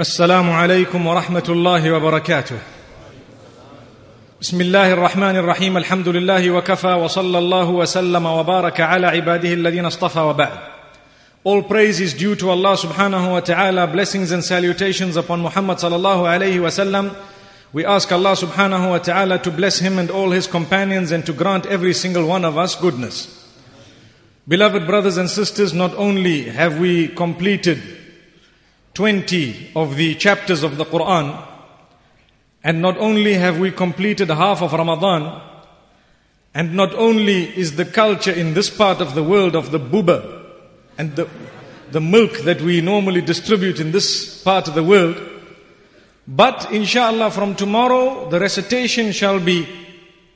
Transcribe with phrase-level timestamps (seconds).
[0.00, 2.58] السلام عليكم ورحمه الله وبركاته
[4.40, 10.20] بسم الله الرحمن الرحيم الحمد لله وكفى وصلى الله وسلم وبارك على عباده الذين اصطفى
[10.20, 10.58] وبعد
[11.42, 13.88] All praise is due to Allah subhanahu wa ta'ala.
[13.88, 17.12] Blessings and salutations upon Muhammad sallallahu alayhi wa sallam.
[17.72, 21.32] We ask Allah subhanahu wa ta'ala to bless him and all his companions and to
[21.32, 23.50] grant every single one of us goodness.
[24.46, 27.82] Beloved brothers and sisters, not only have we completed
[28.93, 31.47] 20 of the chapters of the Quran,
[32.63, 35.41] and not only have we completed half of Ramadan,
[36.53, 40.21] and not only is the culture in this part of the world of the boeber
[40.97, 41.27] and the,
[41.91, 45.17] the milk that we normally distribute in this part of the world,
[46.27, 49.67] but inshallah from tomorrow the recitation shall be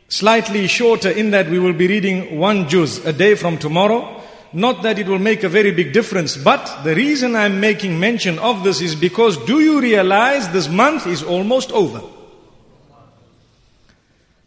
[0.09, 4.16] slightly shorter in that we will be reading one juz a day from tomorrow.
[4.53, 8.39] Not that it will make a very big difference, but the reason I'm making mention
[8.39, 12.01] of this is because do you realize this month is almost over?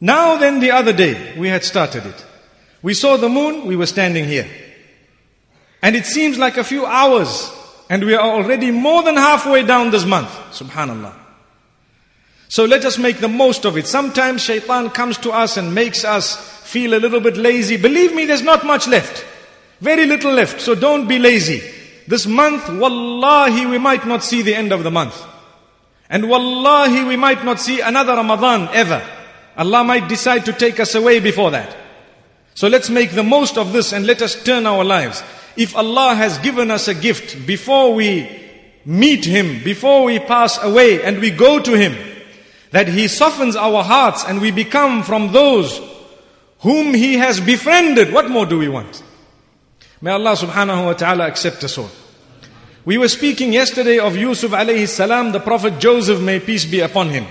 [0.00, 2.26] Now then the other day we had started it.
[2.82, 4.48] We saw the moon, we were standing here.
[5.82, 7.52] And it seems like a few hours
[7.90, 10.30] and we are already more than halfway down this month.
[10.52, 11.14] Subhanallah.
[12.48, 13.86] So let us make the most of it.
[13.86, 17.76] Sometimes shaitan comes to us and makes us feel a little bit lazy.
[17.76, 19.24] Believe me, there's not much left.
[19.80, 20.60] Very little left.
[20.60, 21.62] So don't be lazy.
[22.06, 25.24] This month, wallahi, we might not see the end of the month.
[26.08, 29.02] And wallahi, we might not see another Ramadan ever.
[29.56, 31.76] Allah might decide to take us away before that.
[32.54, 35.22] So let's make the most of this and let us turn our lives.
[35.56, 38.28] If Allah has given us a gift before we
[38.84, 41.96] meet Him, before we pass away and we go to Him,
[42.72, 45.80] that He softens our hearts and we become from those
[46.60, 49.02] whom He has befriended, what more do we want?
[50.02, 51.90] May Allah subhanahu wa ta'ala accept us all.
[52.86, 57.10] We were speaking yesterday of Yusuf alayhi salam, the Prophet Joseph, may peace be upon
[57.10, 57.26] him.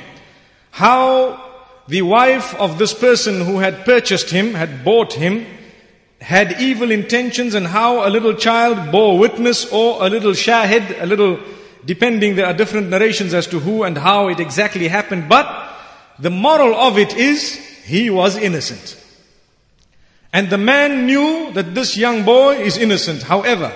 [0.70, 1.44] How
[1.88, 5.48] the wife of this person who had purchased him, had bought him,
[6.22, 11.08] had evil intentions and how a little child bore witness or a little shahid, a
[11.08, 11.40] little,
[11.86, 15.28] depending, there are different narrations as to who and how it exactly happened.
[15.28, 15.48] But
[16.20, 18.99] the moral of it is, he was innocent.
[20.32, 23.24] And the man knew that this young boy is innocent.
[23.24, 23.72] However,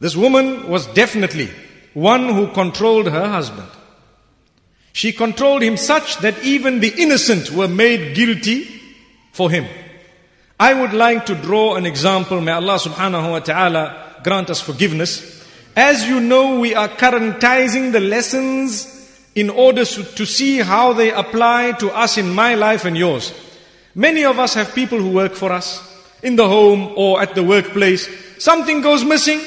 [0.00, 1.50] this woman was definitely
[1.94, 3.68] one who controlled her husband.
[4.92, 8.68] She controlled him such that even the innocent were made guilty
[9.32, 9.66] for him.
[10.60, 12.40] I would like to draw an example.
[12.40, 15.42] May Allah subhanahu wa ta'ala grant us forgiveness.
[15.74, 18.86] As you know, we are currentizing the lessons
[19.34, 23.32] in order to see how they apply to us in my life and yours.
[23.94, 25.82] Many of us have people who work for us
[26.22, 28.08] in the home or at the workplace.
[28.42, 29.40] Something goes missing.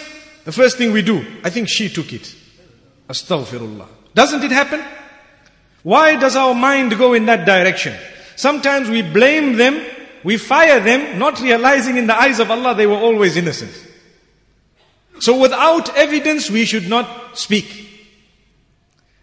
[0.43, 2.35] The first thing we do, I think she took it.
[3.09, 3.87] Astaghfirullah.
[4.13, 4.83] Doesn't it happen?
[5.81, 7.95] Why does our mind go in that direction?
[8.35, 9.83] Sometimes we blame them,
[10.23, 13.71] we fire them, not realizing in the eyes of Allah they were always innocent.
[15.19, 17.89] So without evidence, we should not speak.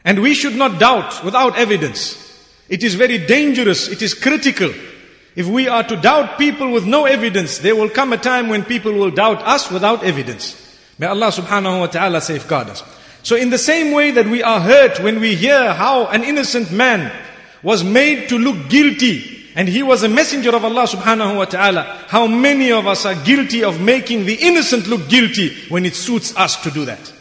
[0.05, 2.19] And we should not doubt without evidence.
[2.69, 4.73] It is very dangerous, it is critical.
[5.35, 8.65] If we are to doubt people with no evidence, there will come a time when
[8.65, 10.59] people will doubt us without evidence.
[10.99, 12.83] May Allah subhanahu wa ta'ala safeguard us.
[13.23, 16.71] So in the same way that we are hurt when we hear how an innocent
[16.71, 17.13] man
[17.63, 22.05] was made to look guilty and he was a messenger of Allah subhanahu wa ta'ala,
[22.09, 26.37] how many of us are guilty of making the innocent look guilty when it suits
[26.37, 27.13] us to do that.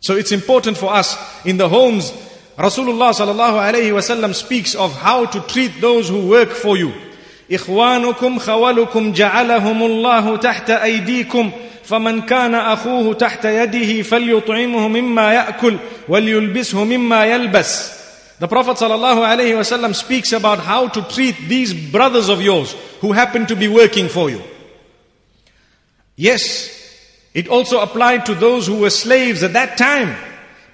[0.00, 1.16] So it's important for us
[1.46, 2.10] in the homes.
[2.56, 6.92] Rasulullah sallallahu alayhi wasallam speaks of how to treat those who work for you.
[7.54, 11.50] إخوانكم خولكم جعلهم الله تحت أيديكم
[11.84, 15.76] فمن كان أخوه تحت يده فليطعمه مما يأكل
[16.08, 17.90] وليلبسه مما يلبس
[18.40, 23.54] The Prophet ﷺ speaks about how to treat these brothers of yours who happen to
[23.54, 24.42] be working for you.
[26.16, 26.68] Yes,
[27.32, 30.16] it also applied to those who were slaves at that time.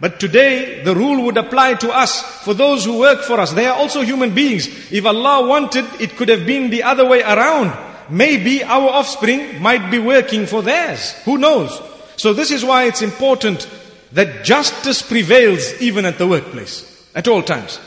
[0.01, 3.53] But today, the rule would apply to us for those who work for us.
[3.53, 4.67] They are also human beings.
[4.91, 7.77] If Allah wanted, it could have been the other way around.
[8.09, 11.13] Maybe our offspring might be working for theirs.
[11.25, 11.81] Who knows?
[12.17, 13.69] So this is why it's important
[14.13, 17.79] that justice prevails even at the workplace, at all times.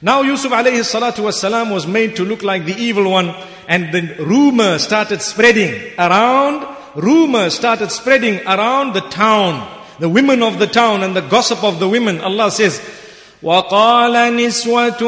[0.00, 3.34] Now Yusuf alayhi salatu wasalam was made to look like the evil one
[3.68, 6.66] and the rumor started spreading around,
[6.96, 11.78] rumor started spreading around the town the women of the town and the gossip of
[11.78, 12.20] the women.
[12.20, 12.80] Allah says,
[13.42, 14.98] وقال نسوة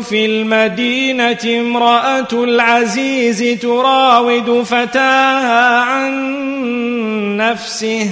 [0.00, 8.10] في المدينة امرأة العزيز تراود فتاها عن نفسه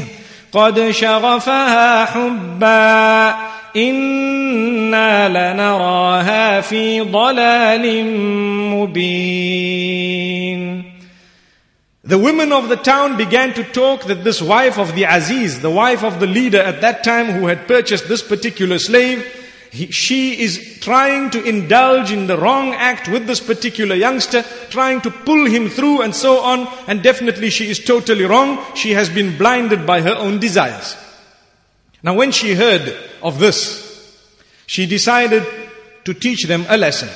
[0.53, 3.35] قد شغفها حبا
[3.77, 8.05] إنا لنراها في ضلال
[8.71, 10.42] مبين
[12.05, 15.71] The women of the town began to talk that this wife of the Aziz, the
[15.71, 19.25] wife of the leader at that time who had purchased this particular slave,
[19.71, 25.01] he, she is trying to indulge in the wrong act with this particular youngster, trying
[25.03, 28.59] to pull him through and so on, and definitely she is totally wrong.
[28.75, 30.97] She has been blinded by her own desires.
[32.03, 34.19] Now when she heard of this,
[34.67, 35.47] she decided
[36.05, 37.09] to teach them a lesson.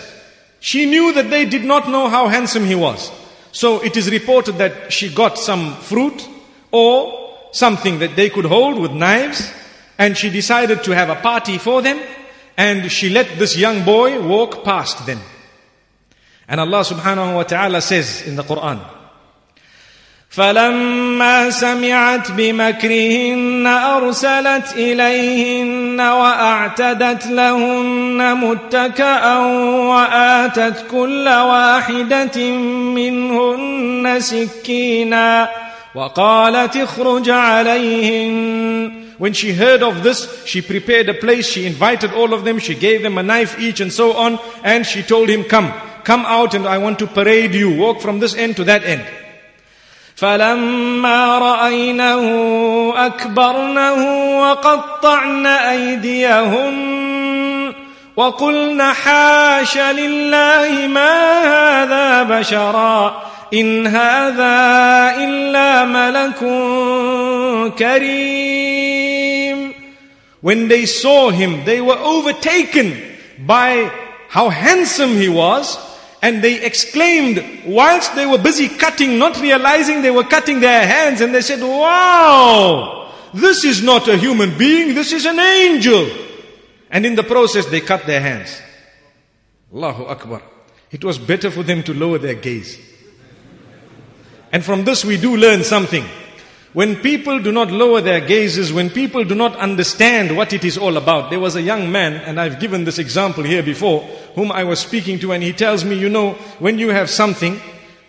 [0.60, 3.10] She knew that they did not know how handsome he was.
[3.56, 6.28] So it is reported that she got some fruit
[6.70, 9.50] or something that they could hold with knives
[9.96, 11.98] and she decided to have a party for them
[12.58, 15.20] and she let this young boy walk past them.
[16.46, 18.78] And Allah subhanahu wa ta'ala says in the Quran,
[20.36, 29.38] فلما سمعت بمكرهن ارسلت اليهن واعتدت لهن متكئا
[29.88, 32.50] واتت كل واحدة
[32.96, 35.48] منهن سكينا
[35.94, 42.34] وقالت اخرج عليهن When she heard of this, she prepared a place, she invited all
[42.34, 45.42] of them, she gave them a knife each and so on, and she told him,
[45.44, 45.72] come,
[46.04, 49.06] come out and I want to parade you, walk from this end to that end.
[50.16, 52.24] فلما رأينه
[52.96, 54.00] أكبرنه
[54.40, 56.76] وقطعن أيديهن
[58.16, 63.22] وقلن حاش لله ما هذا بشرا
[63.54, 66.38] إن هذا إلا ملك
[67.78, 69.72] كريم.
[70.40, 72.96] When they saw him, they were overtaken
[73.38, 73.90] by
[74.28, 75.85] how handsome he was.
[76.26, 81.20] And they exclaimed whilst they were busy cutting, not realizing they were cutting their hands,
[81.20, 86.10] and they said, Wow, this is not a human being, this is an angel.
[86.90, 88.60] And in the process, they cut their hands.
[89.72, 90.42] Allahu Akbar.
[90.90, 92.76] It was better for them to lower their gaze.
[94.50, 96.04] And from this, we do learn something.
[96.76, 100.76] When people do not lower their gazes, when people do not understand what it is
[100.76, 101.30] all about.
[101.30, 104.02] There was a young man, and I've given this example here before,
[104.34, 107.58] whom I was speaking to, and he tells me, you know, when you have something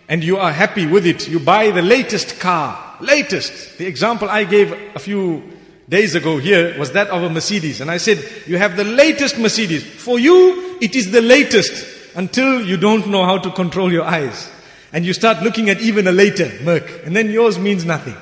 [0.06, 2.98] and you are happy with it, you buy the latest car.
[3.00, 3.78] Latest.
[3.78, 5.42] The example I gave a few
[5.88, 7.80] days ago here was that of a Mercedes.
[7.80, 9.82] And I said, you have the latest Mercedes.
[9.82, 14.50] For you, it is the latest until you don't know how to control your eyes.
[14.92, 17.06] And you start looking at even a later Merc.
[17.06, 18.16] And then yours means nothing.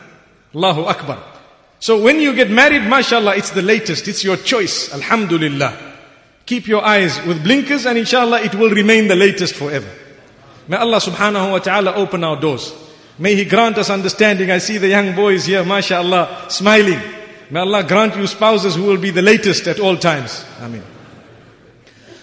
[0.56, 1.22] Allahu Akbar.
[1.78, 4.08] So when you get married, mashallah, it's the latest.
[4.08, 4.92] It's your choice.
[4.94, 5.94] Alhamdulillah.
[6.46, 9.88] Keep your eyes with blinkers and inshallah it will remain the latest forever.
[10.66, 12.72] May Allah subhanahu wa ta'ala open our doors.
[13.18, 14.50] May He grant us understanding.
[14.50, 17.00] I see the young boys here, mashallah, smiling.
[17.50, 20.44] May Allah grant you spouses who will be the latest at all times.
[20.60, 20.82] Ameen.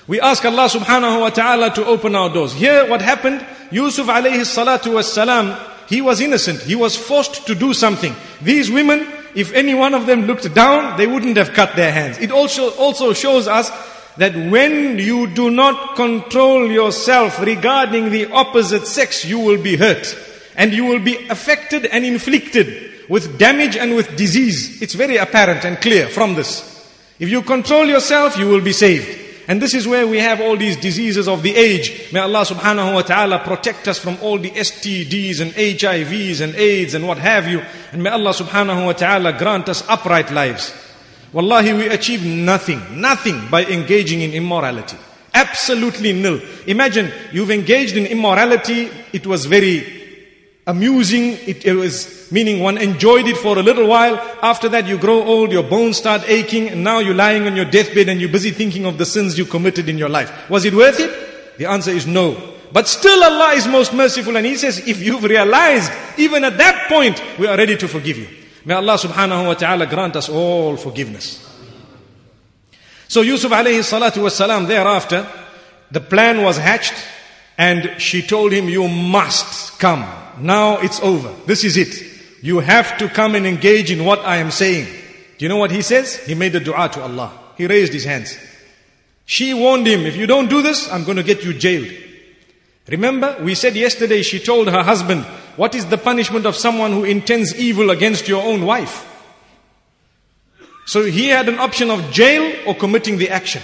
[0.07, 2.53] We ask Allah subhanahu wa ta'ala to open our doors.
[2.53, 5.55] Here what happened, Yusuf alayhi salatu was salam,
[5.87, 6.61] he was innocent.
[6.61, 8.15] He was forced to do something.
[8.41, 12.17] These women, if any one of them looked down, they wouldn't have cut their hands.
[12.19, 13.69] It also, also shows us
[14.17, 20.17] that when you do not control yourself regarding the opposite sex, you will be hurt.
[20.55, 24.81] And you will be affected and inflicted with damage and with disease.
[24.81, 26.69] It's very apparent and clear from this.
[27.19, 29.22] If you control yourself, you will be saved.
[29.47, 32.11] And this is where we have all these diseases of the age.
[32.13, 36.93] May Allah subhanahu wa ta'ala protect us from all the STDs and HIVs and AIDS
[36.93, 37.61] and what have you.
[37.91, 40.73] And may Allah subhanahu wa ta'ala grant us upright lives.
[41.33, 44.97] Wallahi, we achieve nothing, nothing by engaging in immorality.
[45.33, 46.39] Absolutely nil.
[46.67, 50.02] Imagine you've engaged in immorality, it was very
[50.65, 54.15] amusing, it, it, was meaning one enjoyed it for a little while.
[54.41, 57.65] After that, you grow old, your bones start aching, and now you're lying on your
[57.65, 60.49] deathbed and you're busy thinking of the sins you committed in your life.
[60.49, 61.57] Was it worth it?
[61.57, 62.51] The answer is no.
[62.71, 66.87] But still, Allah is most merciful, and He says, if you've realized, even at that
[66.89, 68.27] point, we are ready to forgive you.
[68.65, 71.49] May Allah subhanahu wa ta'ala grant us all forgiveness.
[73.07, 75.27] So Yusuf alayhi salatu was salam thereafter,
[75.91, 76.95] the plan was hatched,
[77.57, 80.22] and she told him, you must come.
[80.39, 81.33] Now it's over.
[81.45, 82.11] This is it.
[82.41, 84.85] You have to come and engage in what I am saying.
[85.37, 86.17] Do you know what he says?
[86.17, 87.31] He made a dua to Allah.
[87.57, 88.37] He raised his hands.
[89.25, 91.91] She warned him, if you don't do this, I'm going to get you jailed.
[92.89, 95.23] Remember, we said yesterday she told her husband,
[95.55, 99.09] what is the punishment of someone who intends evil against your own wife?
[100.85, 103.61] So he had an option of jail or committing the action.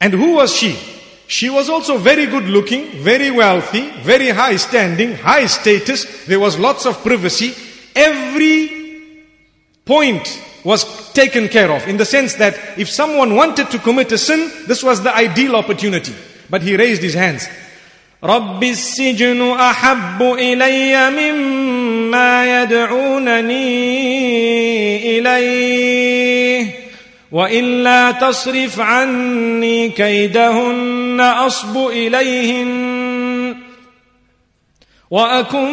[0.00, 0.78] And who was she?
[1.27, 6.25] She was also very good looking, very wealthy, very high standing, high status.
[6.25, 7.53] There was lots of privacy.
[7.95, 8.71] Every
[9.85, 14.17] point was taken care of in the sense that if someone wanted to commit a
[14.17, 16.15] sin, this was the ideal opportunity.
[16.49, 17.47] But he raised his hands.
[18.23, 23.59] رب السجن احب الي مما يدعونني
[25.19, 26.72] اليه
[27.33, 33.55] والا تصرف عني كيدهن اصب اليهن
[35.09, 35.71] واكن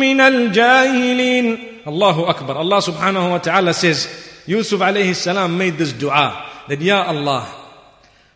[0.00, 2.56] من الجاهلين Allahu Akbar.
[2.58, 4.06] Allah subhanahu wa ta'ala says,
[4.46, 7.44] Yusuf alayhi salam made this dua that, Ya Allah,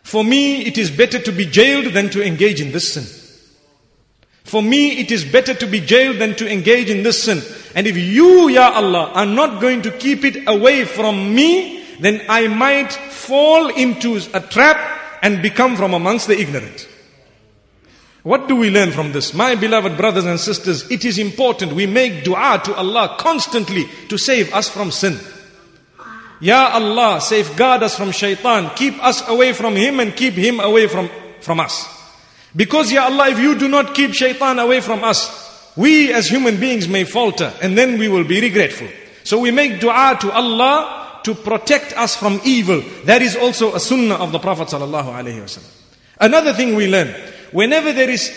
[0.03, 3.05] for me it is better to be jailed than to engage in this sin.
[4.43, 7.41] For me it is better to be jailed than to engage in this sin.
[7.73, 12.22] And if you, Ya Allah, are not going to keep it away from me, then
[12.28, 14.78] I might fall into a trap
[15.22, 16.88] and become from amongst the ignorant.
[18.22, 19.34] What do we learn from this?
[19.34, 24.16] My beloved brothers and sisters, it is important we make dua to Allah constantly to
[24.16, 25.18] save us from sin.
[26.40, 30.88] Ya Allah, safeguard us from shaitan, keep us away from him and keep him away
[30.88, 31.08] from,
[31.40, 31.88] from us.
[32.54, 36.60] Because Ya Allah, if you do not keep shaitan away from us, we as human
[36.60, 38.88] beings may falter and then we will be regretful.
[39.24, 42.82] So we make dua to Allah to protect us from evil.
[43.04, 45.78] That is also a sunnah of the Prophet sallallahu.
[46.20, 47.08] Another thing we learn,
[47.52, 48.30] whenever there is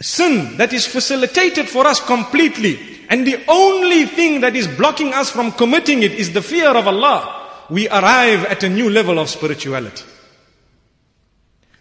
[0.00, 2.78] sin that is facilitated for us completely,
[3.08, 6.86] and the only thing that is blocking us from committing it is the fear of
[6.86, 10.04] Allah, we arrive at a new level of spirituality.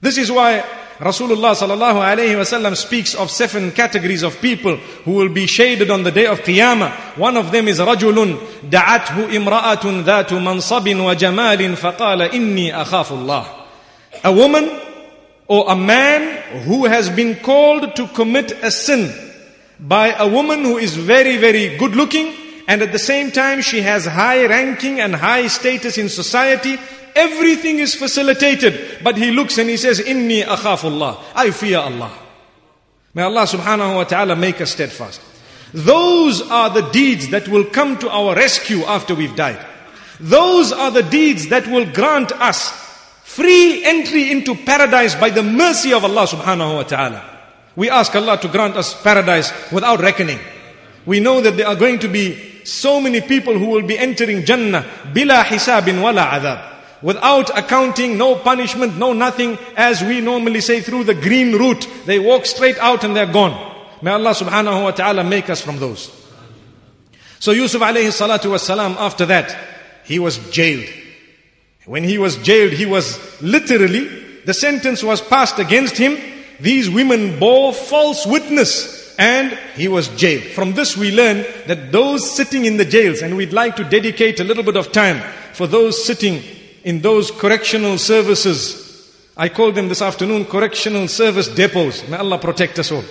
[0.01, 0.63] This is why
[0.98, 6.02] Rasulullah sallallahu alayhi wasallam speaks of seven categories of people who will be shaded on
[6.02, 7.16] the day of Qiyamah.
[7.16, 8.36] One of them is رجل
[8.68, 13.46] دعته امرأة ذات منصب وجمال فقال إني أخاف الله.
[14.24, 14.68] A woman
[15.48, 19.10] or a man who has been called to commit a sin
[19.80, 22.34] by a woman who is very, very good looking
[22.68, 26.78] and at the same time she has high ranking and high status in society.
[27.15, 28.99] Everything is facilitated.
[29.03, 31.17] But he looks and he says, Inni akhafullah.
[31.33, 32.11] I fear Allah.
[33.13, 35.21] May Allah subhanahu wa ta'ala make us steadfast.
[35.73, 39.65] Those are the deeds that will come to our rescue after we've died.
[40.19, 42.69] Those are the deeds that will grant us
[43.23, 47.39] free entry into paradise by the mercy of Allah subhanahu wa ta'ala.
[47.75, 50.39] We ask Allah to grant us paradise without reckoning.
[51.05, 54.45] We know that there are going to be so many people who will be entering
[54.45, 56.74] Jannah bila hisabin wala adab.
[57.01, 61.87] Without accounting, no punishment, no nothing, as we normally say through the green route.
[62.05, 63.73] They walk straight out and they're gone.
[64.01, 66.11] May Allah subhanahu wa ta'ala make us from those.
[67.39, 69.55] So Yusuf alayhi salatu was salam, after that,
[70.03, 70.89] he was jailed.
[71.85, 74.07] When he was jailed, he was literally,
[74.45, 76.17] the sentence was passed against him.
[76.59, 80.43] These women bore false witness and he was jailed.
[80.53, 84.39] From this we learn that those sitting in the jails, and we'd like to dedicate
[84.39, 85.21] a little bit of time
[85.53, 86.41] for those sitting
[86.84, 88.88] in those correctional services.
[89.36, 92.06] I call them this afternoon correctional service depots.
[92.08, 93.04] May Allah protect us all.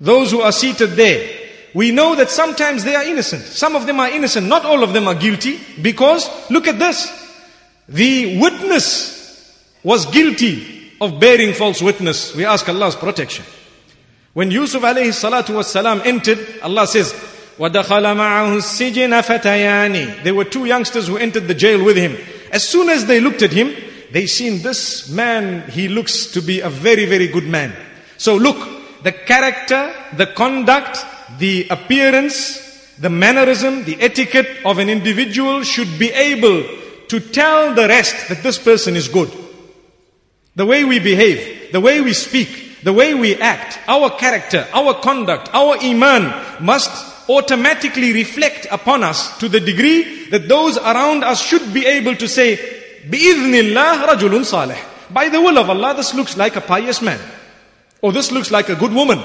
[0.00, 1.40] Those who are seated there,
[1.74, 3.42] we know that sometimes they are innocent.
[3.42, 4.46] Some of them are innocent.
[4.46, 7.10] Not all of them are guilty because look at this.
[7.88, 9.20] The witness
[9.82, 12.34] was guilty of bearing false witness.
[12.34, 13.44] We ask Allah's protection.
[14.32, 17.12] When Yusuf alayhi salatu was salam entered, Allah says,
[17.58, 22.16] وَدَخَلَ مَعَهُ السِّجِنَ فَتَيَانِ There were two youngsters who entered the jail with him.
[22.51, 23.75] As soon as they looked at him,
[24.11, 27.73] they seen this man, he looks to be a very, very good man.
[28.17, 30.97] So look, the character, the conduct,
[31.39, 36.63] the appearance, the mannerism, the etiquette of an individual should be able
[37.09, 39.31] to tell the rest that this person is good.
[40.55, 44.95] The way we behave, the way we speak, the way we act, our character, our
[44.95, 51.42] conduct, our iman must automatically reflect upon us to the degree that those around us
[51.42, 52.56] should be able to say,
[53.08, 53.74] بِإِذْنِ
[54.06, 54.78] rajulun salih.
[55.10, 57.20] By the will of Allah, this looks like a pious man.
[58.00, 59.22] Or this looks like a good woman.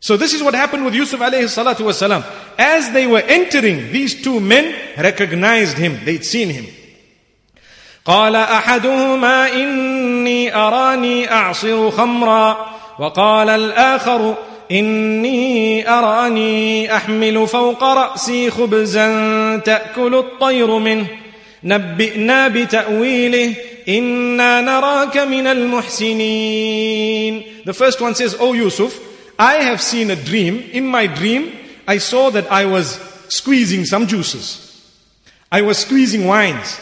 [0.00, 2.24] So this is what happened with Yusuf alayhi salatu wasalam.
[2.58, 6.04] As they were entering, these two men recognized him.
[6.04, 6.66] They'd seen him.
[8.04, 14.36] قال احدهما اني اراني اعصر خمرا وقال الاخر
[14.70, 21.06] اني اراني احمل فوق راسي خبزا تاكل الطير منه
[21.64, 23.54] نبئنا بتاويله
[23.88, 29.00] انا نراك من المحسنين The first one says, Oh Yusuf,
[29.38, 30.58] I have seen a dream.
[30.72, 31.50] In my dream,
[31.88, 34.60] I saw that I was squeezing some juices.
[35.50, 36.78] I was squeezing wines.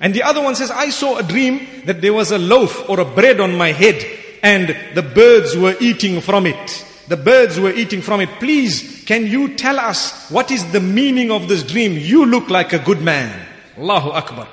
[0.00, 2.98] And the other one says, I saw a dream that there was a loaf or
[3.00, 4.04] a bread on my head
[4.42, 6.84] and the birds were eating from it.
[7.07, 8.29] The birds were eating from it.
[8.39, 11.93] Please can you tell us what is the meaning of this dream?
[11.93, 13.47] You look like a good man.
[13.77, 14.47] Allahu Akbar.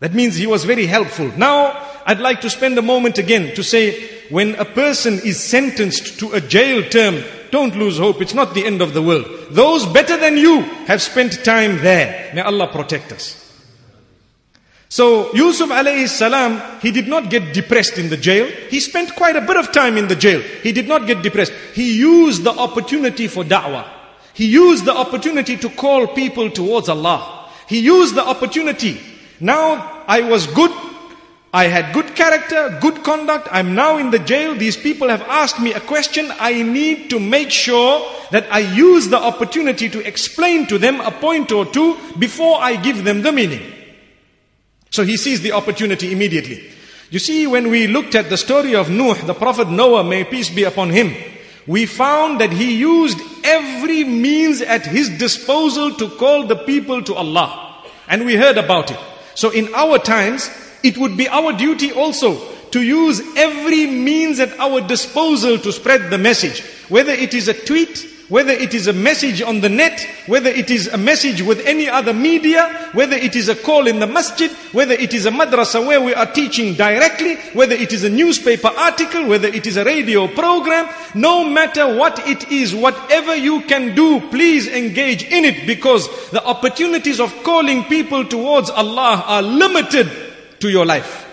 [0.00, 1.30] That means he was very helpful.
[1.36, 6.18] Now, I'd like to spend a moment again to say, when a person is sentenced
[6.18, 8.20] to a jail term, don't lose hope.
[8.20, 9.26] It's not the end of the world.
[9.50, 12.32] Those better than you have spent time there.
[12.34, 13.45] May Allah protect us.
[14.88, 18.46] So Yusuf alayhi salam, he did not get depressed in the jail.
[18.70, 20.40] He spent quite a bit of time in the jail.
[20.62, 21.52] He did not get depressed.
[21.74, 23.88] He used the opportunity for da'wah.
[24.32, 27.50] He used the opportunity to call people towards Allah.
[27.68, 29.00] He used the opportunity.
[29.40, 30.70] Now I was good.
[31.52, 33.48] I had good character, good conduct.
[33.50, 34.54] I'm now in the jail.
[34.54, 36.30] These people have asked me a question.
[36.38, 41.10] I need to make sure that I use the opportunity to explain to them a
[41.10, 43.72] point or two before I give them the meaning.
[44.90, 46.70] So he sees the opportunity immediately.
[47.10, 50.50] You see, when we looked at the story of Nuh, the Prophet Noah, may peace
[50.50, 51.14] be upon him,
[51.66, 57.14] we found that he used every means at his disposal to call the people to
[57.14, 57.84] Allah.
[58.08, 58.98] And we heard about it.
[59.34, 60.50] So in our times,
[60.82, 62.36] it would be our duty also
[62.70, 66.62] to use every means at our disposal to spread the message.
[66.88, 70.70] Whether it is a tweet, whether it is a message on the net, whether it
[70.70, 74.50] is a message with any other media, whether it is a call in the masjid,
[74.72, 78.68] whether it is a madrasa where we are teaching directly, whether it is a newspaper
[78.68, 83.94] article, whether it is a radio program, no matter what it is, whatever you can
[83.94, 90.10] do, please engage in it because the opportunities of calling people towards Allah are limited
[90.60, 91.25] to your life.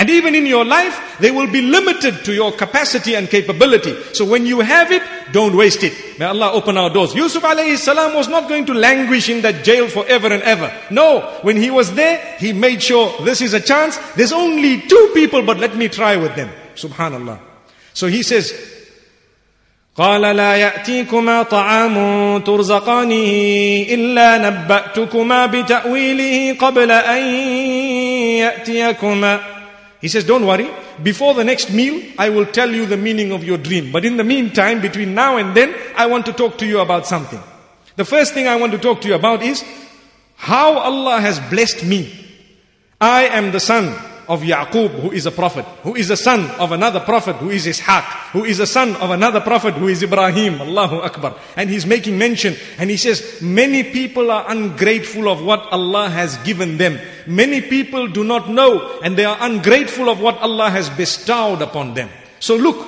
[0.00, 3.94] And even in your life, they will be limited to your capacity and capability.
[4.14, 6.18] So when you have it, don't waste it.
[6.18, 7.14] May Allah open our doors.
[7.14, 10.72] Yusuf alayhi salam was not going to languish in that jail forever and ever.
[10.90, 13.98] No, when he was there, he made sure this is a chance.
[14.16, 16.48] There's only two people, but let me try with them.
[16.76, 17.38] Subhanallah.
[17.92, 18.54] So he says,
[19.96, 23.30] قال لا يأتيكما طعام ترزقانه
[23.90, 27.22] إلا نبأتكما بتأويله قبل أن
[28.40, 29.53] يأتيكما
[30.01, 30.69] he says, Don't worry.
[31.01, 33.91] Before the next meal, I will tell you the meaning of your dream.
[33.91, 37.07] But in the meantime, between now and then, I want to talk to you about
[37.07, 37.41] something.
[37.95, 39.63] The first thing I want to talk to you about is
[40.35, 42.11] how Allah has blessed me.
[42.99, 43.95] I am the son
[44.27, 47.65] of Yaqub, who is a prophet, who is a son of another prophet, who is
[47.65, 50.61] Ishaq, who is a son of another prophet, who is Ibrahim.
[50.61, 51.35] Allahu Akbar.
[51.55, 56.37] And he's making mention, and he says, many people are ungrateful of what Allah has
[56.37, 56.99] given them.
[57.27, 61.93] Many people do not know, and they are ungrateful of what Allah has bestowed upon
[61.93, 62.09] them.
[62.39, 62.85] So look,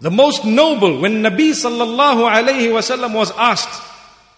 [0.00, 3.82] the most noble, when Nabi sallallahu alayhi wasallam was asked,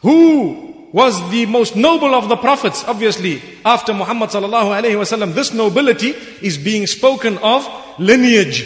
[0.02, 2.84] who was the most noble of the prophets.
[2.84, 6.10] Obviously, after Muhammad sallallahu alaihi wasallam, this nobility
[6.42, 7.66] is being spoken of
[7.98, 8.62] lineage.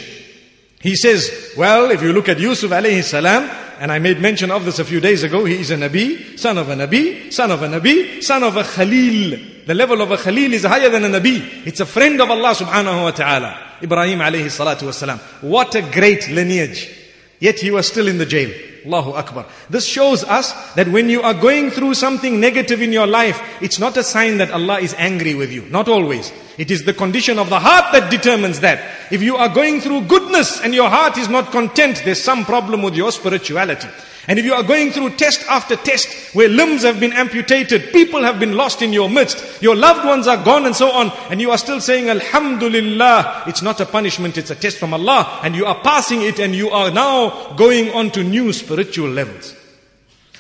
[0.81, 4.65] He says, well, if you look at Yusuf alayhi salam, and I made mention of
[4.65, 7.63] this a few days ago, he is a Nabi, son of a Nabi, son of
[7.63, 9.65] a Nabi, son of a Khalil.
[9.67, 11.67] The level of a Khalil is higher than a Nabi.
[11.67, 13.79] It's a friend of Allah subhanahu wa ta'ala.
[13.83, 15.19] Ibrahim alayhi salatu wasalam.
[15.43, 16.89] What a great lineage.
[17.41, 18.53] Yet he was still in the jail.
[18.85, 19.47] Allahu Akbar.
[19.71, 23.79] This shows us that when you are going through something negative in your life, it's
[23.79, 25.63] not a sign that Allah is angry with you.
[25.71, 26.33] Not always.
[26.59, 29.13] It is the condition of the heart that determines that.
[29.13, 32.83] If you are going through goodness and your heart is not content, there's some problem
[32.83, 33.89] with your spirituality.
[34.29, 38.23] And if you are going through test after test where limbs have been amputated, people
[38.23, 41.41] have been lost in your midst, your loved ones are gone and so on, and
[41.41, 45.57] you are still saying Alhamdulillah, it's not a punishment, it's a test from Allah, and
[45.57, 49.57] you are passing it and you are now going on to new spiritual levels.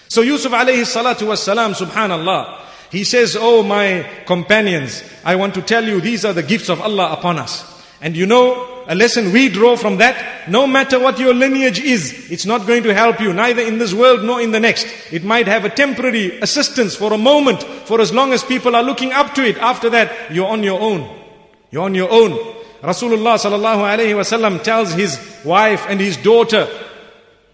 [0.08, 2.60] So Yusuf alayhi salatu was salam, subhanallah,
[2.92, 6.82] he says, Oh my companions, I want to tell you these are the gifts of
[6.82, 7.64] Allah upon us.
[8.02, 12.30] And you know, a lesson we draw from that, no matter what your lineage is,
[12.30, 14.86] it's not going to help you, neither in this world nor in the next.
[15.10, 18.82] It might have a temporary assistance for a moment, for as long as people are
[18.82, 19.56] looking up to it.
[19.56, 21.08] After that, you're on your own.
[21.70, 22.32] You're on your own.
[22.82, 26.68] Rasulullah sallallahu alayhi tells his wife and his daughter,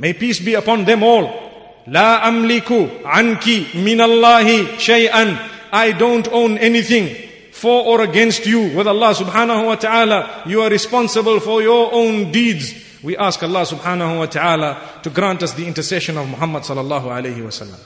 [0.01, 1.48] may peace be upon them all,
[1.91, 5.39] La amliku anki minallahi shay'an.
[5.73, 7.15] I don't own anything
[7.53, 8.77] for or against you.
[8.77, 12.75] With Allah subhanahu wa ta'ala, you are responsible for your own deeds.
[13.03, 17.43] We ask Allah subhanahu wa ta'ala to grant us the intercession of Muhammad sallallahu alayhi
[17.43, 17.81] wa sallam.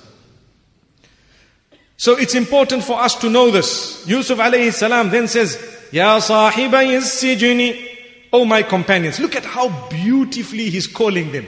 [1.97, 4.05] So it's important for us to know this.
[4.09, 5.57] Yusuf alayhi salam then says,
[5.93, 7.91] Ya sahibay sijni.
[8.33, 11.47] Oh my companions, look at how beautifully he's calling them.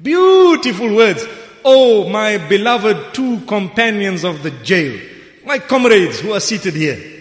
[0.00, 1.24] Beautiful words.
[1.63, 4.99] Oh my beloved two companions of the jail.
[5.45, 7.17] My comrades who are seated here.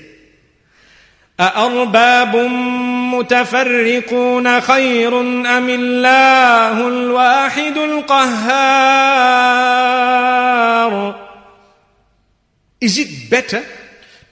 [1.41, 2.37] أأرباب
[3.15, 8.87] متفرقون خير أم الله الواحد القهار
[12.81, 13.65] Is it better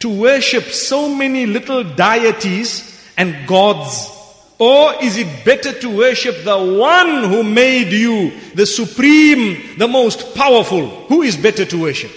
[0.01, 2.83] to worship so many little deities
[3.17, 4.11] and gods?
[4.60, 10.36] or is it better to worship the one who made you, the supreme, the most
[10.36, 10.86] powerful?
[11.08, 12.12] Who is better to worship?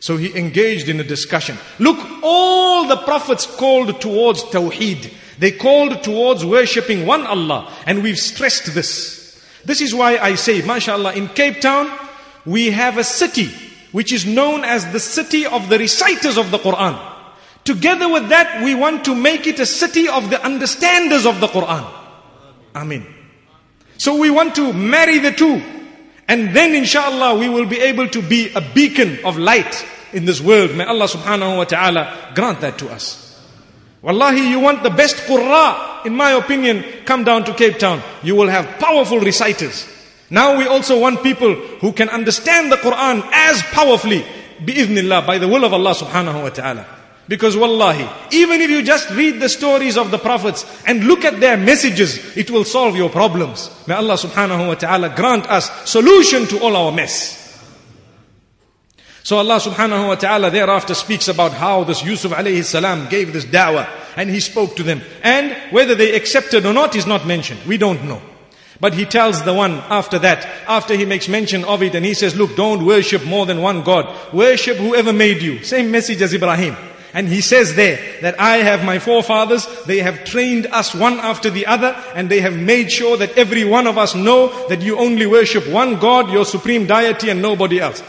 [0.00, 1.56] So he engaged in a discussion.
[1.78, 5.10] Look, all the prophets called towards Tawheed.
[5.38, 7.72] They called towards worshipping one Allah.
[7.86, 9.42] And we've stressed this.
[9.64, 11.90] This is why I say, mashallah, in Cape Town,
[12.44, 13.50] we have a city
[13.90, 17.15] which is known as the city of the reciters of the Quran.
[17.66, 21.48] Together with that, we want to make it a city of the understanders of the
[21.48, 21.84] Quran.
[22.76, 23.04] Amen.
[23.98, 25.60] So we want to marry the two.
[26.28, 30.40] And then inshallah we will be able to be a beacon of light in this
[30.40, 30.76] world.
[30.76, 33.42] May Allah subhanahu wa ta'ala grant that to us.
[34.00, 38.00] Wallahi, you want the best qurra, in my opinion, come down to Cape Town.
[38.22, 39.88] You will have powerful reciters.
[40.30, 44.24] Now we also want people who can understand the Quran as powerfully,
[44.62, 46.95] bi'idhnillah, by the will of Allah subhanahu wa ta'ala.
[47.28, 51.40] Because wallahi, even if you just read the stories of the prophets and look at
[51.40, 53.70] their messages, it will solve your problems.
[53.88, 57.42] May Allah subhanahu wa ta'ala grant us solution to all our mess.
[59.24, 63.44] So Allah subhanahu wa ta'ala thereafter speaks about how this Yusuf alayhi salam gave this
[63.44, 65.02] da'wah and he spoke to them.
[65.24, 67.58] And whether they accepted or not is not mentioned.
[67.66, 68.22] We don't know.
[68.78, 72.14] But he tells the one after that, after he makes mention of it and he
[72.14, 74.32] says, look, don't worship more than one God.
[74.32, 75.64] Worship whoever made you.
[75.64, 76.76] Same message as Ibrahim.
[77.15, 81.49] And he says there that I have my forefathers, they have trained us one after
[81.49, 84.97] the other, and they have made sure that every one of us know that you
[84.97, 88.01] only worship one God, your supreme deity, and nobody else.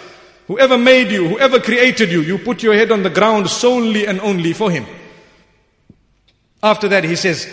[0.46, 4.20] Whoever made you, whoever created you, you put your head on the ground solely and
[4.20, 4.86] only for him.
[6.62, 7.46] After that he says,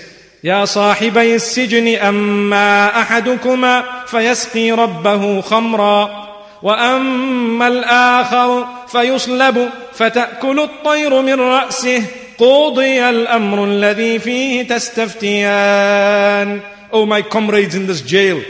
[0.44, 6.23] يا صاحبي السجن أما أحدكما فيسقي ربه خمرا
[6.64, 12.04] وأما الآخر فيصلب فتأكل الطير من رأسه
[12.38, 16.62] قضي الأمر الذي فيه تستفتيان
[16.92, 18.44] Oh my comrades in this jail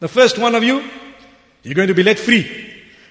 [0.00, 0.82] The first one of you
[1.62, 2.46] You're going to be let free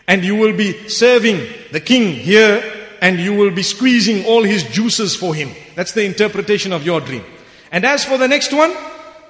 [0.07, 1.39] And you will be serving
[1.71, 2.61] the king here
[3.01, 6.99] And you will be squeezing all his juices for him That's the interpretation of your
[7.01, 7.23] dream
[7.71, 8.73] And as for the next one,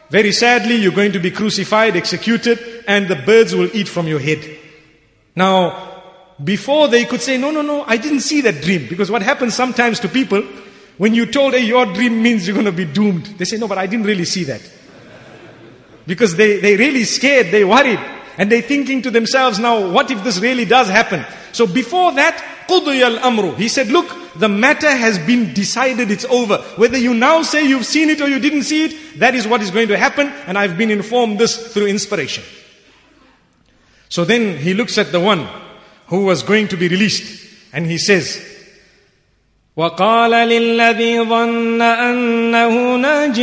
[0.09, 4.19] very sadly, you're going to be crucified, executed, and the birds will eat from your
[4.19, 4.39] head.
[5.35, 6.03] Now,
[6.43, 8.87] before they could say, no, no, no, I didn't see that dream.
[8.87, 10.41] Because what happens sometimes to people,
[10.97, 13.25] when you told, hey, your dream means you're going to be doomed.
[13.37, 14.61] They say, no, but I didn't really see that.
[16.05, 17.99] Because they, they really scared, they worried.
[18.37, 21.25] And they thinking to themselves now, what if this really does happen?
[21.51, 26.57] So before that, قُضِيَ الْأَمْرُ He said, look, the matter has been decided, it's over.
[26.75, 29.61] Whether you now say you've seen it or you didn't see it, that is what
[29.61, 32.43] is going to happen, and I've been informed this through inspiration.
[34.11, 35.47] So then he looks at the one
[36.07, 38.43] who was going to be released, and he says,
[39.77, 43.39] وقال للذي ظن أنه ناج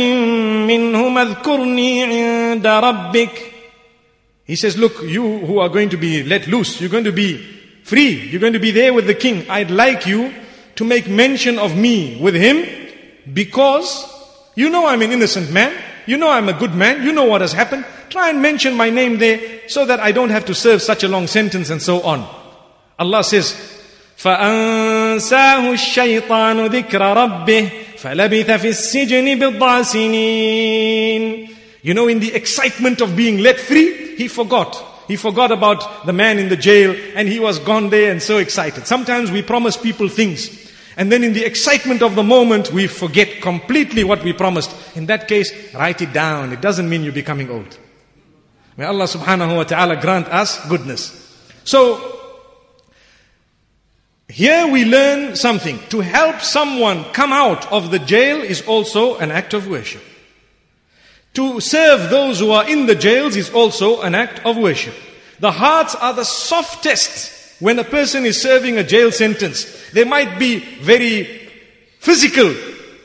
[0.67, 3.51] منهم اذكرني عند ربك
[4.43, 7.37] He says, look, you who are going to be let loose, you're going to be
[7.83, 9.49] free, you're going to be there with the king.
[9.49, 10.31] I'd like you
[10.75, 12.63] to make mention of me with him
[13.33, 14.05] because
[14.55, 15.73] you know I'm an innocent man.
[16.09, 17.03] You know I'm a good man.
[17.03, 17.85] You know what has happened.
[18.09, 21.07] Try and mention my name there so that I don't have to serve such a
[21.07, 22.27] long sentence and so on.
[22.97, 23.55] Allah says,
[24.17, 31.47] فأنساه الشيطان ذكر ربه فلبث في السجن بضع سنين
[31.83, 34.75] You know, in the excitement of being let free, he forgot.
[35.07, 38.39] He forgot about the man in the jail and he was gone there and so
[38.39, 38.87] excited.
[38.87, 40.58] Sometimes we promise people things
[41.00, 44.70] and then in the excitement of the moment, we forget completely what we promised.
[44.94, 46.52] In that case, write it down.
[46.52, 47.78] It doesn't mean you're becoming old.
[48.76, 51.16] May Allah subhanahu wa ta'ala grant us goodness.
[51.64, 52.20] So,
[54.28, 55.78] here we learn something.
[55.88, 60.02] To help someone come out of the jail is also an act of worship.
[61.32, 64.94] To serve those who are in the jails is also an act of worship.
[65.38, 70.38] The hearts are the softest when a person is serving a jail sentence, they might
[70.38, 71.24] be very
[71.98, 72.54] physical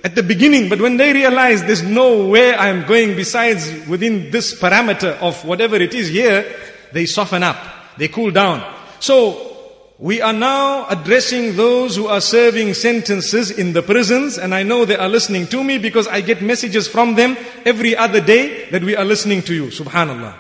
[0.03, 4.59] at the beginning, but when they realize there's no way I'm going besides within this
[4.59, 6.45] parameter of whatever it is here,
[6.93, 7.57] they soften up,
[7.97, 8.63] they cool down.
[8.99, 9.51] So,
[9.97, 14.83] we are now addressing those who are serving sentences in the prisons, and I know
[14.83, 18.83] they are listening to me because I get messages from them every other day that
[18.83, 19.67] we are listening to you.
[19.67, 20.35] Subhanallah.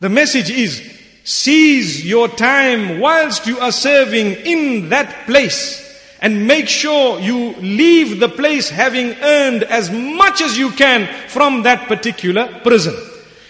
[0.00, 0.97] The message is
[1.28, 5.84] Seize your time whilst you are serving in that place
[6.22, 11.64] and make sure you leave the place having earned as much as you can from
[11.64, 12.96] that particular prison.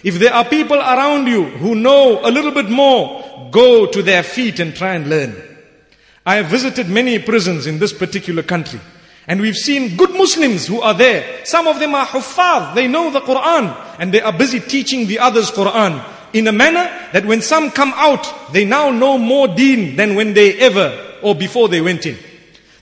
[0.02, 4.24] If there are people around you who know a little bit more, go to their
[4.24, 5.40] feet and try and learn.
[6.26, 8.80] I have visited many prisons in this particular country.
[9.28, 11.44] And we've seen good Muslims who are there.
[11.44, 15.20] Some of them are huffaz, they know the Quran, and they are busy teaching the
[15.20, 19.96] others Quran in a manner that when some come out, they now know more deen
[19.96, 22.16] than when they ever or before they went in.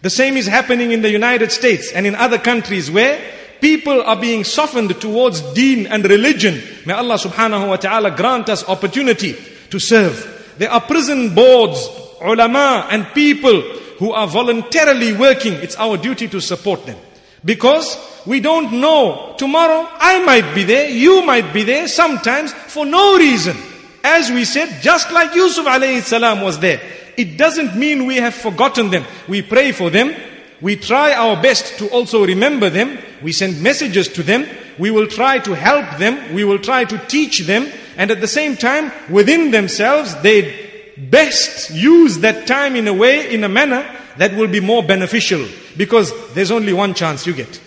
[0.02, 3.20] The same is happening in the United States and in other countries where
[3.60, 6.62] people are being softened towards deen and religion.
[6.84, 9.36] May Allah subhanahu wa ta'ala grant us opportunity
[9.70, 10.54] to serve.
[10.58, 11.88] There are prison boards,
[12.20, 13.60] ulama and people
[13.98, 15.54] who are voluntarily working.
[15.54, 16.98] It's our duty to support them.
[17.46, 19.34] Because we don't know.
[19.38, 23.56] Tomorrow I might be there, you might be there, sometimes for no reason.
[24.02, 26.80] As we said, just like Yusuf alayhi salam was there.
[27.16, 29.04] It doesn't mean we have forgotten them.
[29.28, 30.14] We pray for them.
[30.60, 32.98] We try our best to also remember them.
[33.22, 34.46] We send messages to them.
[34.78, 36.34] We will try to help them.
[36.34, 37.70] We will try to teach them.
[37.96, 43.32] And at the same time, within themselves, they best use that time in a way,
[43.32, 43.86] in a manner
[44.18, 45.46] that will be more beneficial.
[45.76, 47.60] Because there's only one chance you get.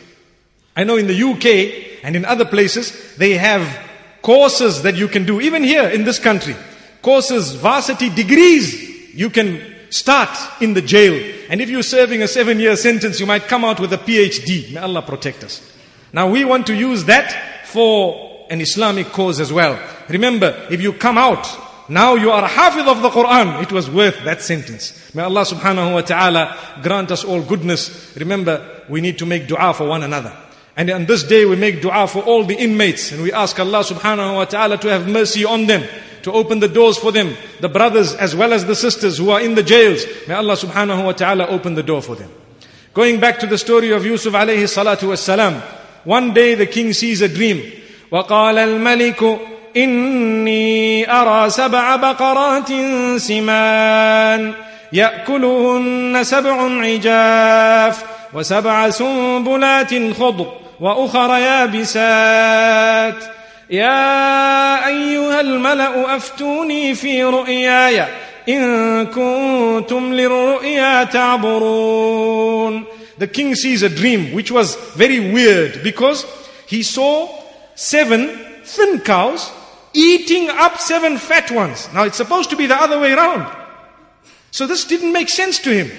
[0.76, 3.88] I know in the UK and in other places, they have
[4.22, 6.56] courses that you can do, even here in this country.
[7.02, 10.30] Courses, varsity degrees you can start
[10.62, 11.36] in the jail.
[11.50, 14.74] And if you're serving a seven year sentence, you might come out with a PhD.
[14.74, 15.76] May Allah protect us.
[16.14, 19.80] Now we want to use that for an Islamic cause as well.
[20.08, 21.48] Remember, if you come out,
[21.89, 25.15] now you are a hafiz of the Quran, it was worth that sentence.
[25.15, 28.17] May Allah subhanahu wa ta'ala grant us all goodness.
[28.17, 30.33] Remember, we need to make dua for one another.
[30.77, 33.85] And on this day we make dua for all the inmates and we ask Allah
[33.85, 35.87] subhanahu wa ta'ala to have mercy on them
[36.23, 39.43] to open the doors for them, the brothers as well as the sisters who are
[39.43, 40.05] in the jails.
[40.27, 42.31] May Allah subhanahu wa ta'ala open the door for them.
[42.95, 45.61] Going back to the story of Yusuf alayhi salatu wasalam,
[46.05, 47.81] one day the king sees a dream.
[48.11, 49.41] وقال الملك
[49.78, 52.68] إني أرى سبع بقرات
[53.18, 54.54] سمان
[54.94, 58.04] يأكلهن سبع عجاف
[58.34, 63.24] وسبع سنبلات خضر وأخر يابسات.
[63.70, 68.06] يا أيها الملأ أفتوني في رؤياي
[68.50, 72.84] إن كنتم للرؤيا تعبرون.
[73.20, 76.26] The king sees a dream which was very weird because
[76.68, 77.28] he saw
[77.76, 78.30] seven
[78.64, 79.52] thin cows
[79.94, 81.90] eating up seven fat ones.
[81.94, 83.56] Now it's supposed to be the other way around.
[84.52, 85.92] So this didn't make sense to him.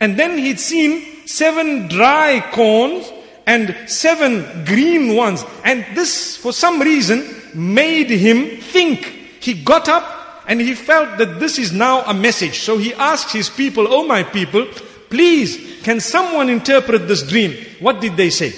[0.00, 3.10] And then he'd seen seven dry corns
[3.46, 5.44] and seven green ones.
[5.64, 7.24] And this, for some reason,
[7.54, 9.06] made him think.
[9.40, 12.60] He got up and he felt that this is now a message.
[12.60, 14.66] So he asked his people, Oh my people,
[15.10, 17.56] please, can someone interpret this dream?
[17.80, 18.52] What did they say?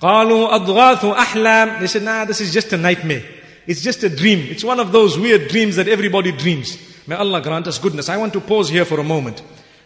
[0.00, 3.22] قالوا أضغاث أحلام They said, nah, this is just a nightmare.
[3.66, 4.40] It's just a dream.
[4.50, 6.78] It's one of those weird dreams that everybody dreams.
[7.06, 8.08] May Allah grant us goodness.
[8.08, 9.40] I want to pause here for a moment.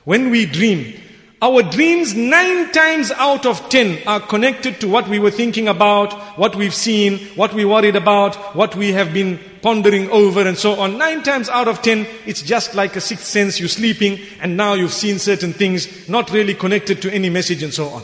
[0.04, 1.00] When we dream,
[1.42, 6.12] our dreams, nine times out of ten, are connected to what we were thinking about,
[6.38, 10.78] what we've seen, what we worried about, what we have been pondering over, and so
[10.78, 10.98] on.
[10.98, 13.58] Nine times out of ten, it's just like a sixth sense.
[13.58, 17.72] You're sleeping, and now you've seen certain things, not really connected to any message, and
[17.72, 18.02] so on.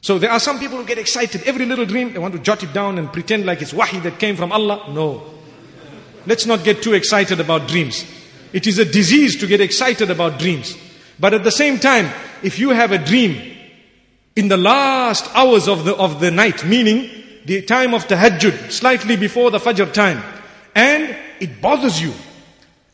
[0.00, 1.42] So there are some people who get excited.
[1.42, 4.18] Every little dream, they want to jot it down and pretend like it's wahi that
[4.18, 4.90] came from Allah.
[4.90, 5.22] No.
[6.26, 8.04] Let's not get too excited about dreams.
[8.52, 10.76] It is a disease to get excited about dreams.
[11.18, 12.10] But at the same time,
[12.42, 13.56] if you have a dream
[14.36, 17.10] in the last hours of the, of the night, meaning
[17.44, 20.22] the time of tahajjud, slightly before the fajr time,
[20.74, 22.12] and it bothers you,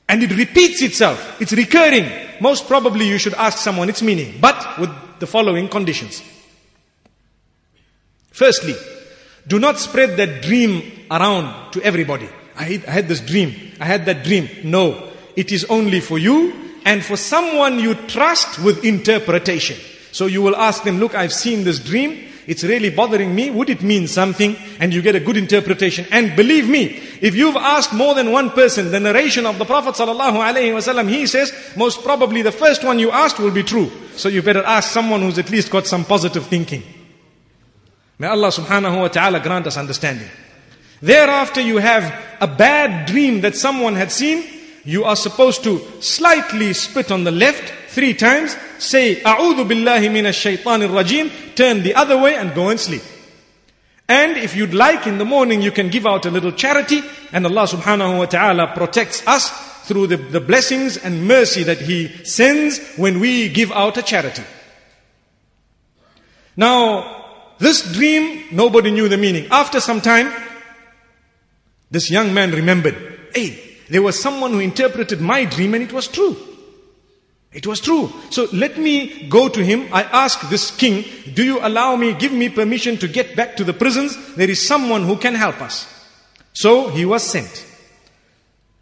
[0.08, 4.78] and it repeats itself, it's recurring, most probably you should ask someone its meaning, but
[4.78, 6.22] with the following conditions.
[8.34, 8.74] Firstly,
[9.46, 12.28] do not spread that dream around to everybody.
[12.56, 14.48] I had this dream, I had that dream.
[14.64, 16.52] No, it is only for you
[16.84, 19.76] and for someone you trust with interpretation.
[20.10, 22.28] So you will ask them, look, I've seen this dream.
[22.48, 23.50] It's really bothering me.
[23.50, 24.56] Would it mean something?
[24.80, 26.04] And you get a good interpretation.
[26.10, 29.94] And believe me, if you've asked more than one person the narration of the Prophet
[29.94, 33.92] ﷺ, he says, most probably the first one you asked will be true.
[34.16, 36.82] So you better ask someone who's at least got some positive thinking.
[38.24, 40.30] May Allah subhanahu wa ta'ala grant us understanding.
[41.02, 42.10] Thereafter you have
[42.40, 44.42] a bad dream that someone had seen
[44.82, 50.40] you are supposed to slightly spit on the left three times, say, A'udhu billahi minash
[50.40, 53.02] shaitanir rajim, turn the other way and go and sleep.
[54.08, 57.44] And if you'd like in the morning, you can give out a little charity and
[57.44, 59.50] Allah subhanahu wa ta'ala protects us
[59.86, 64.44] through the, the blessings and mercy that He sends when we give out a charity.
[66.56, 67.23] Now,
[67.58, 69.46] this dream, nobody knew the meaning.
[69.50, 70.32] After some time,
[71.90, 72.96] this young man remembered,
[73.34, 76.36] hey, there was someone who interpreted my dream and it was true.
[77.52, 78.12] It was true.
[78.30, 79.88] So let me go to him.
[79.92, 83.64] I ask this king, do you allow me, give me permission to get back to
[83.64, 84.34] the prisons?
[84.34, 85.86] There is someone who can help us.
[86.52, 87.64] So he was sent.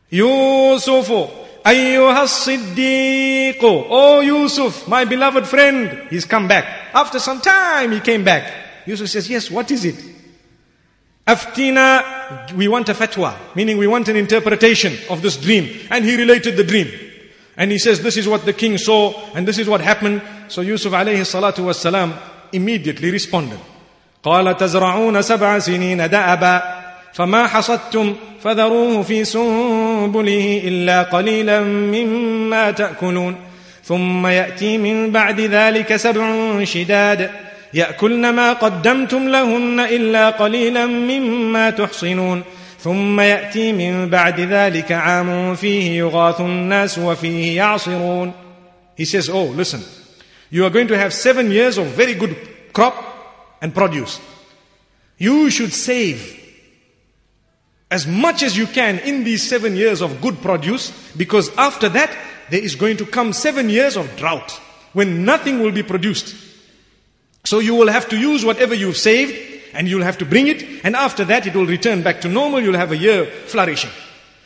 [0.09, 1.09] Yusuf,
[1.65, 3.59] ayyuha siddiq.
[3.63, 6.09] Oh Yusuf, my beloved friend.
[6.09, 6.95] He's come back.
[6.95, 8.62] After some time he came back.
[8.86, 9.96] Yusuf says, yes, what is it?
[11.28, 15.70] Aftina, we want a fatwa, meaning we want an interpretation of this dream.
[15.92, 16.88] And he related the dream.
[17.58, 20.22] And he says, this is what the king saw and this is what happened.
[20.48, 22.13] So Yusuf alayhi salatu was salam
[22.54, 23.60] immediately responded.
[24.24, 26.62] قال تزرعون سبع سنين دأبا
[27.13, 33.36] فما حصدتم فذروه في سنبله إلا قليلا مما تأكلون
[33.84, 37.30] ثم يأتي من بعد ذلك سبع شداد
[37.74, 42.44] يأكلن ما قدمتم لهن إلا قليلا مما تحصنون
[42.80, 48.34] ثم يأتي من بعد ذلك عام فيه يغاث الناس وفيه يعصرون
[48.96, 49.84] He says, oh, listen,
[50.50, 52.36] you are going to have seven years of very good
[52.74, 52.96] crop
[53.62, 54.20] and produce.
[55.20, 56.36] You should save
[57.92, 62.16] as much as you can in these seven years of good produce because after that
[62.50, 64.52] there is going to come seven years of drought
[64.94, 66.36] when nothing will be produced.
[67.46, 69.34] So you will have to use whatever you've saved
[69.74, 72.60] and you'll have to bring it, and after that it will return back to normal,
[72.60, 73.92] you'll have a year flourishing.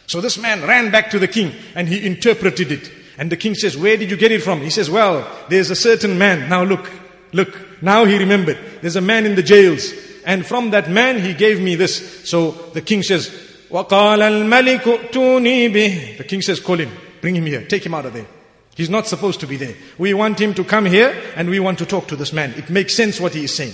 [0.07, 2.91] So this man ran back to the king and he interpreted it.
[3.17, 4.61] And the king says, Where did you get it from?
[4.61, 6.49] He says, Well, there's a certain man.
[6.49, 6.91] Now look,
[7.31, 8.57] look, now he remembered.
[8.81, 9.93] There's a man in the jails.
[10.25, 12.29] And from that man he gave me this.
[12.29, 13.29] So the king says,
[13.69, 16.91] وَقَالَ الْمَلِكُ ائْتُونِي بِهِ The king says, Call him,
[17.21, 18.27] bring him here, take him out of there.
[18.75, 19.75] He's not supposed to be there.
[19.97, 22.53] We want him to come here and we want to talk to this man.
[22.57, 23.73] It makes sense what he is saying.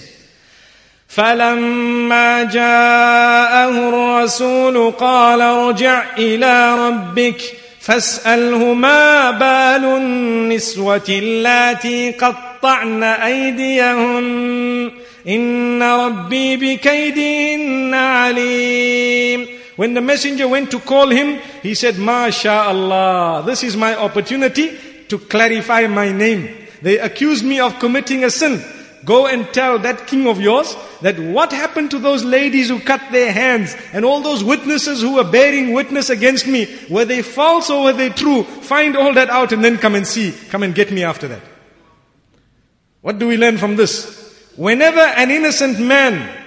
[1.08, 7.42] فلما جاءه الرسول قال ارجع الى ربك
[7.80, 14.92] فاساله ما بال النسوه اللاتي قطعن ايديهن
[15.28, 23.62] ان ربي بكيدهن عليم When the messenger went to call him, he said, MashaAllah, this
[23.62, 24.72] is my opportunity
[25.13, 26.49] to clarify my name.
[26.81, 28.65] They accused me of committing a sin.
[29.05, 33.03] Go and tell that king of yours that what happened to those ladies who cut
[33.11, 36.67] their hands and all those witnesses who were bearing witness against me.
[36.89, 38.45] Were they false or were they true?
[38.45, 40.33] Find all that out and then come and see.
[40.49, 41.43] Come and get me after that.
[43.03, 44.19] What do we learn from this?
[44.57, 46.39] Whenever an innocent man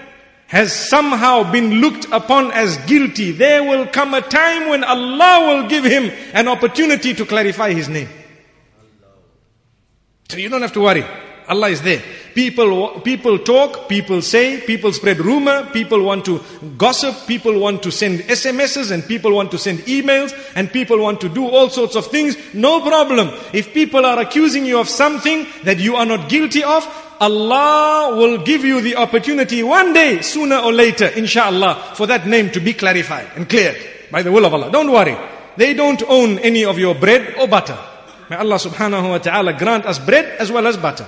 [0.48, 5.70] has somehow been looked upon as guilty, there will come a time when Allah will
[5.70, 8.10] give him an opportunity to clarify his name.
[10.30, 11.06] So you don't have to worry.
[11.48, 12.02] Allah is there.
[12.34, 16.42] People, people talk, people say, people spread rumor, people want to
[16.78, 21.22] gossip, people want to send SMSs and people want to send emails and people want
[21.22, 22.36] to do all sorts of things.
[22.54, 23.30] No problem.
[23.54, 26.84] If people are accusing you of something that you are not guilty of,
[27.22, 32.50] Allah will give you the opportunity one day, sooner or later, inshallah, for that name
[32.52, 33.78] to be clarified and cleared
[34.12, 34.72] by the will of Allah.
[34.72, 35.16] Don't worry.
[35.56, 37.78] They don't own any of your bread or butter.
[38.30, 41.06] May Allah subhanahu wa ta'ala grant us bread as well as butter.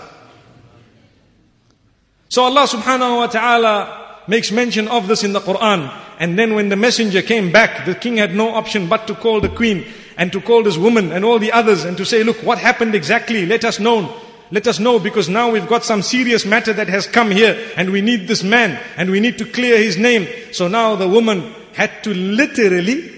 [2.30, 5.92] So Allah subhanahu wa ta'ala makes mention of this in the Quran.
[6.20, 9.40] And then when the messenger came back, the king had no option but to call
[9.40, 9.86] the queen
[10.18, 12.96] and to call this woman and all the others and to say, look, what happened
[12.96, 13.46] exactly?
[13.46, 14.14] Let us know.
[14.52, 17.92] Let us know because now we've got some serious matter that has come here and
[17.92, 20.28] we need this man and we need to clear his name.
[20.54, 23.14] So now the woman had to literally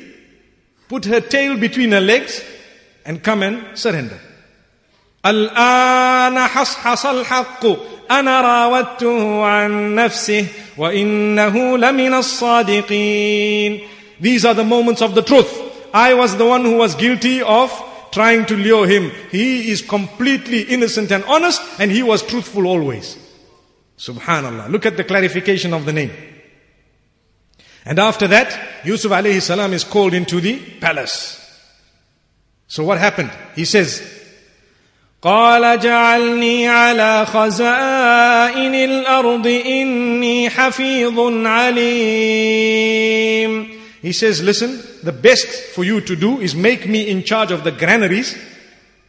[0.87, 2.43] put her tail between her legs
[3.04, 4.18] and come and surrender.
[5.26, 7.66] الآن حصحص الحق
[8.10, 13.80] أنا راودته عن نفسه وإنه لمن الصادقين
[14.20, 15.50] These are the moments of the truth.
[15.92, 17.70] I was the one who was guilty of
[18.12, 19.10] trying to lure him.
[19.30, 23.18] He is completely innocent and honest and he was truthful always.
[23.98, 24.70] Subhanallah.
[24.70, 26.12] Look at the clarification of the name.
[27.84, 31.47] And after that, Yusuf alayhi salam is called into the palace.
[32.68, 33.30] So what happened?
[33.54, 34.02] He says,
[35.22, 42.94] قال جعلني على خزائن الأرض إني حفيظ عليم
[44.02, 47.64] He says, listen, the best for you to do is make me in charge of
[47.64, 48.36] the granaries,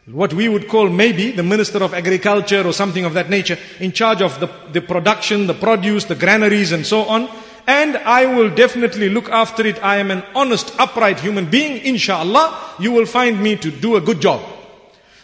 [0.06, 3.92] what we would call maybe the Minister of Agriculture or something of that nature, in
[3.92, 7.28] charge of the, the production, the produce, the granaries and so on.
[7.67, 9.83] and I will definitely look after it.
[9.83, 11.77] I am an honest, upright human being.
[11.83, 14.41] Inshallah, you will find me to do a good job.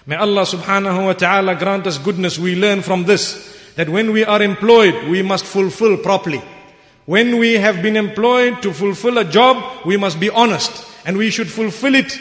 [0.05, 2.39] May Allah subhanahu wa ta'ala grant us goodness.
[2.39, 6.41] We learn from this that when we are employed, we must fulfill properly.
[7.05, 11.29] When we have been employed to fulfill a job, we must be honest and we
[11.29, 12.11] should fulfill it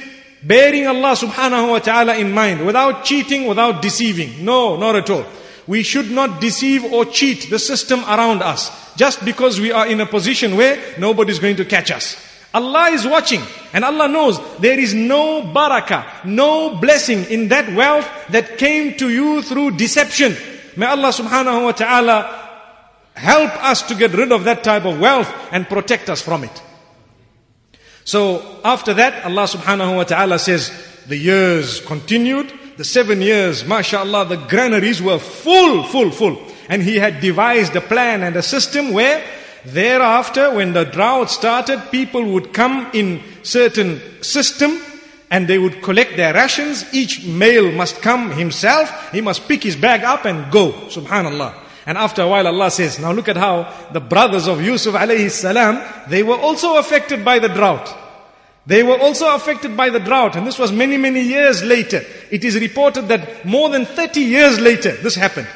[0.43, 4.45] bearing Allah subhanahu wa ta'ala in mind, without cheating, without deceiving.
[4.45, 5.27] No, not at all.
[5.67, 10.01] We should not deceive or cheat the system around us just because we are in
[10.01, 12.17] a position where nobody's going to catch us.
[12.55, 13.43] Allah is watching
[13.73, 19.11] and Allah knows there is no barakah, no blessing in that wealth that came to
[19.11, 20.35] you through deception.
[20.77, 22.49] May Allah subhanahu wa ta'ala
[23.15, 26.63] help us to get rid of that type of wealth and protect us from it.
[28.05, 30.71] So after that, Allah subhanahu wa ta'ala says,
[31.07, 36.43] the years continued, the seven years, mashallah, the granaries were full, full, full.
[36.69, 39.25] And he had devised a plan and a system where
[39.65, 44.81] thereafter, when the drought started, people would come in certain system
[45.31, 46.85] and they would collect their rations.
[46.93, 49.13] Each male must come himself.
[49.13, 50.73] He must pick his bag up and go.
[50.73, 51.55] Subhanallah.
[51.87, 55.31] And after a while Allah says, now look at how the brothers of Yusuf alayhi
[55.31, 58.06] salam, they were also affected by the drought.
[58.66, 62.04] They were also affected by the drought and this was many, many years later.
[62.30, 65.48] It is reported that more than 30 years later this happened.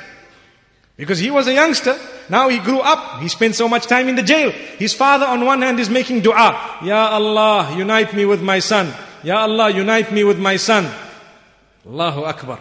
[0.97, 1.97] Because he was a youngster,
[2.29, 4.51] now he grew up, he spent so much time in the jail.
[4.79, 8.91] His father on one hand is making dua, Ya Allah, unite me with my son.
[9.21, 10.89] Ya Allah, unite me with my son.
[11.85, 12.59] Allahu Akbar.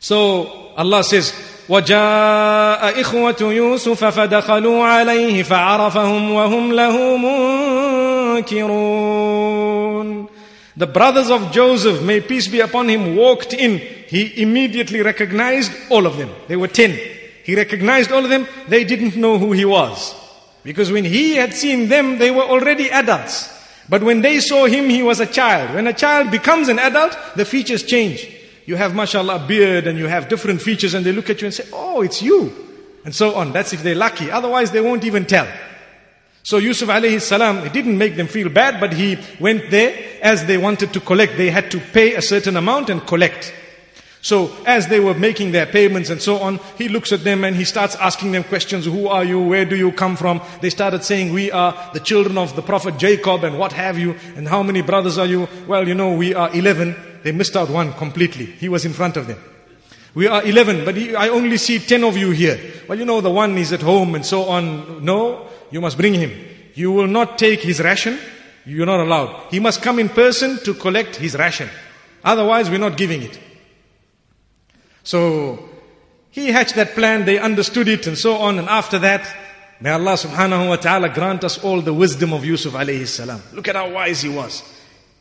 [0.00, 1.32] So Allah says,
[1.68, 8.11] وجاء إخوة يوسف فدخلوا عليه فعرفهم وهم له منكرون
[10.75, 13.77] the brothers of Joseph, may peace be upon him, walked in.
[13.77, 16.29] He immediately recognized all of them.
[16.47, 16.97] They were ten.
[17.43, 18.47] He recognized all of them.
[18.67, 20.15] They didn't know who he was.
[20.63, 23.49] Because when he had seen them, they were already adults.
[23.89, 25.75] But when they saw him, he was a child.
[25.75, 30.07] When a child becomes an adult, the features change you have mashallah beard and you
[30.07, 32.51] have different features and they look at you and say, oh, it's you.
[33.05, 33.51] And so on.
[33.51, 34.31] That's if they're lucky.
[34.31, 35.47] Otherwise they won't even tell.
[36.43, 40.45] So Yusuf alayhi salam, he didn't make them feel bad, but he went there as
[40.45, 41.37] they wanted to collect.
[41.37, 43.53] They had to pay a certain amount and collect.
[44.21, 47.55] So as they were making their payments and so on, he looks at them and
[47.55, 48.85] he starts asking them questions.
[48.85, 49.41] Who are you?
[49.41, 50.41] Where do you come from?
[50.61, 54.15] They started saying, we are the children of the prophet Jacob and what have you.
[54.35, 55.47] And how many brothers are you?
[55.67, 56.95] Well, you know, we are 11.
[57.23, 58.45] They missed out one completely.
[58.45, 59.39] He was in front of them.
[60.15, 62.59] We are 11, but I only see 10 of you here.
[62.87, 65.03] Well, you know, the one is at home and so on.
[65.03, 66.31] No, you must bring him.
[66.75, 68.19] You will not take his ration.
[68.65, 69.51] You're not allowed.
[69.51, 71.69] He must come in person to collect his ration.
[72.23, 73.39] Otherwise, we're not giving it.
[75.03, 75.69] So
[76.29, 78.57] he hatched that plan, they understood it and so on.
[78.59, 79.27] And after that,
[79.81, 83.41] may Allah subhanahu wa ta'ala grant us all the wisdom of Yusuf alayhi salam.
[83.51, 84.63] Look at how wise he was.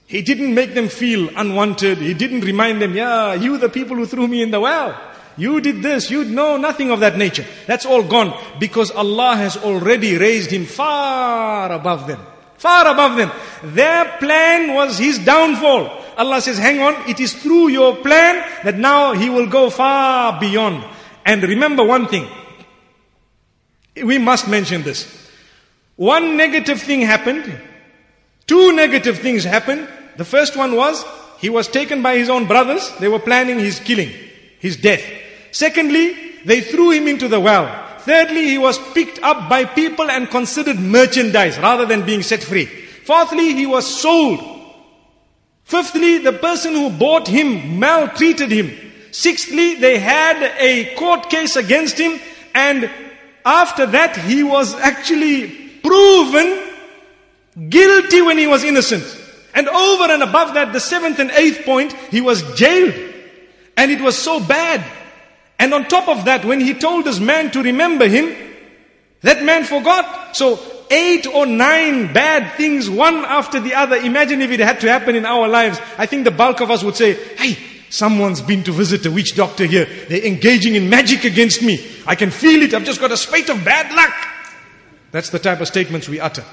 [0.06, 1.98] He didn't make them feel unwanted.
[1.98, 4.98] He didn't remind them, yeah, you the people who threw me in the well.
[5.36, 7.46] You did this, you know nothing of that nature.
[7.66, 12.20] That's all gone because Allah has already raised him far above them.
[12.58, 13.32] Far above them.
[13.74, 16.02] Their plan was his downfall.
[16.16, 20.38] Allah says, hang on, it is through your plan that now He will go far
[20.38, 20.84] beyond.
[21.24, 22.28] And remember one thing.
[23.96, 25.08] We must mention this.
[25.96, 27.60] One negative thing happened.
[28.52, 29.88] Two negative things happened.
[30.18, 31.02] The first one was,
[31.38, 32.92] he was taken by his own brothers.
[33.00, 34.10] They were planning his killing,
[34.58, 35.02] his death.
[35.52, 37.64] Secondly, they threw him into the well.
[38.00, 42.66] Thirdly, he was picked up by people and considered merchandise rather than being set free.
[42.66, 44.40] Fourthly, he was sold
[45.64, 48.70] Fifthly, the person who bought him maltreated him.
[49.12, 52.20] Sixthly, they had a court case against him
[52.54, 52.90] and
[53.46, 55.48] after that he was actually
[55.82, 56.71] proven
[57.68, 59.04] guilty when he was innocent.
[59.54, 62.94] And over and above that, the seventh and eighth point, he was jailed.
[63.76, 64.84] And it was so bad.
[65.58, 68.34] And on top of that, when he told this man to remember him,
[69.20, 70.36] that man forgot.
[70.36, 70.58] So
[70.90, 73.96] eight or nine bad things, one after the other.
[73.96, 75.80] Imagine if it had to happen in our lives.
[75.98, 77.56] I think the bulk of us would say, hey,
[77.90, 79.86] someone's been to visit a witch doctor here.
[80.08, 81.86] They're engaging in magic against me.
[82.06, 82.74] I can feel it.
[82.74, 84.14] I've just got a spate of bad luck.
[85.10, 86.44] That's the type of statements we utter.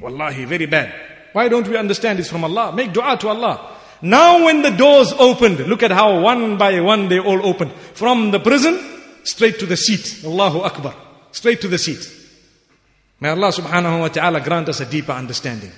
[0.00, 0.94] Wallahi, very bad.
[1.32, 2.72] Why don't we understand this from Allah?
[2.72, 3.76] Make dua to Allah.
[4.02, 7.72] Now when the doors opened, look at how one by one they all opened.
[7.94, 8.78] From the prison,
[9.24, 10.24] straight to the seat.
[10.24, 10.94] Allahu Akbar.
[11.30, 12.10] Straight to the seat.
[13.20, 15.70] May Allah subhanahu wa ta'ala grant us a deeper understanding.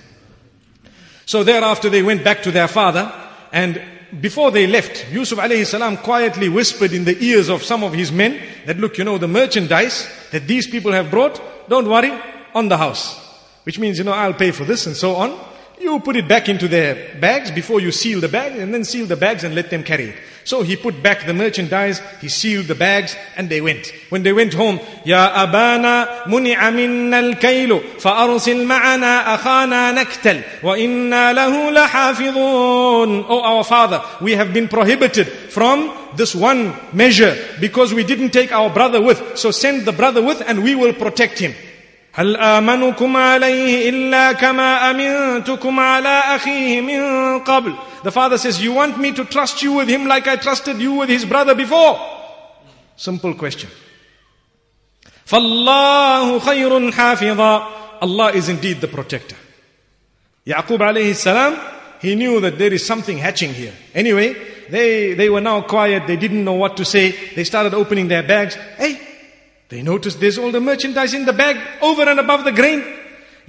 [1.26, 3.12] So thereafter they went back to their father
[3.52, 3.80] and
[4.20, 8.12] before they left, Yusuf alayhi salam quietly whispered in the ears of some of his
[8.12, 12.12] men that look, you know, the merchandise that these people have brought, don't worry,
[12.54, 13.23] on the house
[13.64, 15.38] which means, you know, I'll pay for this and so on.
[15.80, 19.06] You put it back into their bags before you seal the bag and then seal
[19.06, 20.16] the bags and let them carry it.
[20.44, 23.92] So he put back the merchandise, he sealed the bags and they went.
[24.10, 31.32] When they went home, Ya Abana muni'a minna al-kailu fa'arsil ma'ana akhana naktal wa inna
[31.34, 33.24] lahu lahafidhun.
[33.26, 38.52] Oh our father, we have been prohibited from this one measure because we didn't take
[38.52, 39.38] our brother with.
[39.38, 41.54] So send the brother with and we will protect him.
[42.13, 47.73] هل آمنكم عليه إلا كما أمنتكم على أخيه من قبل
[48.03, 50.93] The father says, you want me to trust you with him like I trusted you
[50.93, 51.99] with his brother before?
[52.95, 53.69] Simple question.
[55.25, 57.67] فالله خير حافظا
[58.01, 59.35] Allah is indeed the protector.
[60.47, 61.59] Yaqub alayhi salam,
[62.01, 63.73] he knew that there is something hatching here.
[63.93, 64.35] Anyway,
[64.69, 67.11] they, they were now quiet, they didn't know what to say.
[67.35, 68.55] They started opening their bags.
[68.55, 68.99] Hey,
[69.69, 72.83] they noticed there's all the merchandise in the bag over and above the grain.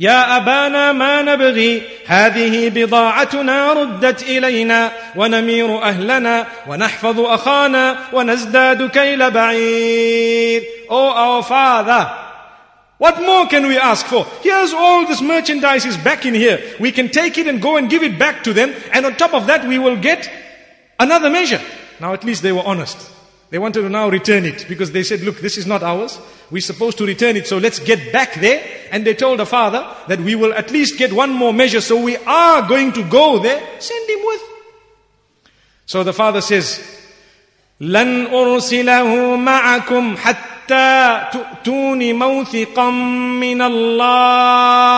[0.00, 10.62] يا أبانا ما نبغي هذه بضاعتنا ردت إلينا ونمير أهلنا ونحفظ أخانا ونزداد كيل بعير
[10.88, 12.20] Oh our father
[13.00, 14.26] what more can we ask for?
[14.42, 16.60] Here's all this merchandise is back in here.
[16.78, 18.74] We can take it and go and give it back to them.
[18.92, 20.30] And on top of that, we will get
[20.98, 21.62] another measure.
[21.98, 22.98] Now at least they were honest.
[23.50, 26.20] They wanted to now return it because they said, look, this is not ours.
[26.52, 28.64] We're supposed to return it, so let's get back there.
[28.92, 32.00] And they told the father that we will at least get one more measure, so
[32.00, 33.60] we are going to go there.
[33.80, 34.42] Send him with.
[35.86, 36.80] So the father says,
[37.80, 42.90] لن أرسله معكم حتى تؤتوني موثقا
[43.40, 44.90] من الله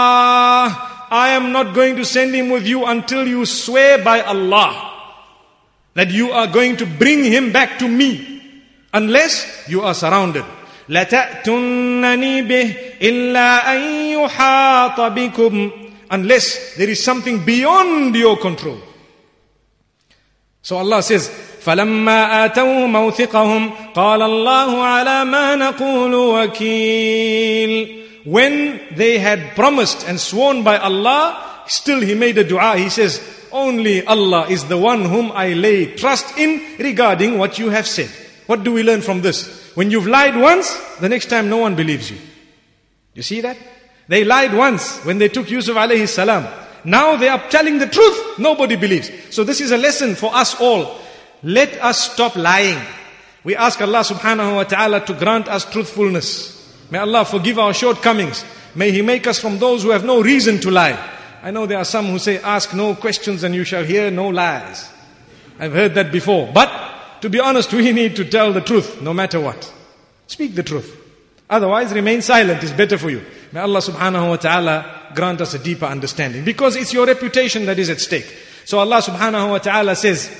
[1.12, 4.90] I am not going to send him with you until you swear by Allah
[5.94, 8.35] that you are going to bring him back to me
[8.92, 10.44] unless you are surrounded.
[10.88, 13.80] لتأتنني به إلا أن
[14.12, 15.70] يحاط بكم
[16.10, 18.78] unless there is something beyond your control.
[20.62, 21.30] So Allah says,
[21.64, 30.62] فلما آتوا موثقهم قال الله على ما نقول وكيل When they had promised and sworn
[30.62, 32.76] by Allah, still he made a dua.
[32.76, 33.20] He says,
[33.50, 38.10] only Allah is the one whom I lay trust in regarding what you have said.
[38.47, 39.71] What do we learn from this?
[39.75, 42.17] When you've lied once, the next time no one believes you.
[43.13, 43.57] You see that?
[44.07, 46.47] They lied once when they took Yusuf alayhi salam.
[46.85, 48.39] Now they are telling the truth.
[48.39, 49.11] Nobody believes.
[49.29, 50.99] So this is a lesson for us all.
[51.43, 52.79] Let us stop lying.
[53.43, 56.55] We ask Allah subhanahu wa ta'ala to grant us truthfulness.
[56.89, 58.45] May Allah forgive our shortcomings.
[58.75, 60.97] May He make us from those who have no reason to lie.
[61.43, 64.29] I know there are some who say, ask no questions and you shall hear no
[64.29, 64.89] lies.
[65.59, 66.49] I've heard that before.
[66.53, 66.69] But
[67.20, 69.72] to be honest, we need to tell the truth no matter what.
[70.26, 70.98] Speak the truth.
[71.48, 73.22] Otherwise, remain silent is better for you.
[73.52, 76.44] May Allah subhanahu wa ta'ala grant us a deeper understanding.
[76.44, 78.34] Because it's your reputation that is at stake.
[78.64, 80.30] So Allah subhanahu wa ta'ala says,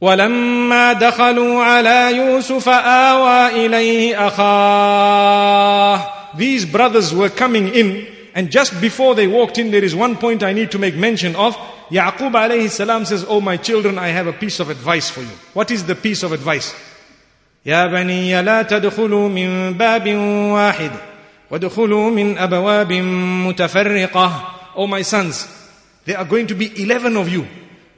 [0.00, 9.14] ولما دخلوا على يوسف آوى إليه أخاه These brothers were coming in and just before
[9.14, 11.56] they walked in there is one point I need to make mention of
[11.90, 15.34] Yaqub alayhi salam says, Oh my children, I have a piece of advice for you.
[15.54, 16.74] What is the piece of advice?
[17.66, 20.08] يا بني لا تدخلوا من باب
[20.52, 20.90] واحد
[21.50, 25.48] وادخلوا من أبواب متفرقة Oh my sons,
[26.04, 27.46] there are going to be 11 of you.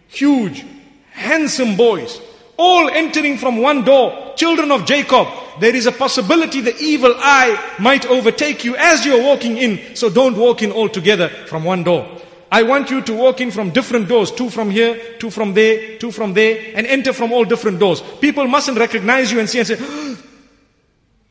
[0.06, 0.64] Huge,
[1.10, 2.20] handsome boys.
[2.57, 4.33] All entering from one door.
[4.35, 5.27] Children of Jacob.
[5.59, 9.95] There is a possibility the evil eye might overtake you as you're walking in.
[9.95, 12.07] So don't walk in all together from one door.
[12.51, 15.97] I want you to walk in from different doors, two from here, two from there,
[15.97, 18.01] two from there, and enter from all different doors.
[18.21, 19.77] People mustn't recognize you and see and say,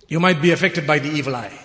[0.09, 1.57] you might be affected by the evil eye.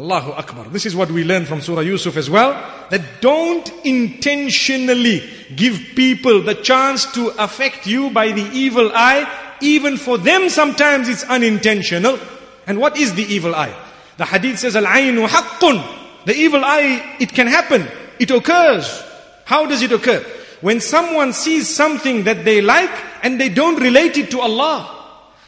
[0.00, 0.64] Allahu Akbar.
[0.70, 2.52] This is what we learn from Surah Yusuf as well.
[2.88, 5.22] That don't intentionally
[5.54, 9.28] give people the chance to affect you by the evil eye.
[9.60, 12.18] Even for them sometimes it's unintentional.
[12.66, 13.74] And what is the evil eye?
[14.16, 16.24] The hadith says, Al-aynu haqqun.
[16.24, 17.86] The evil eye, it can happen.
[18.18, 19.02] It occurs.
[19.44, 20.24] How does it occur?
[20.62, 22.90] When someone sees something that they like
[23.22, 24.99] and they don't relate it to Allah.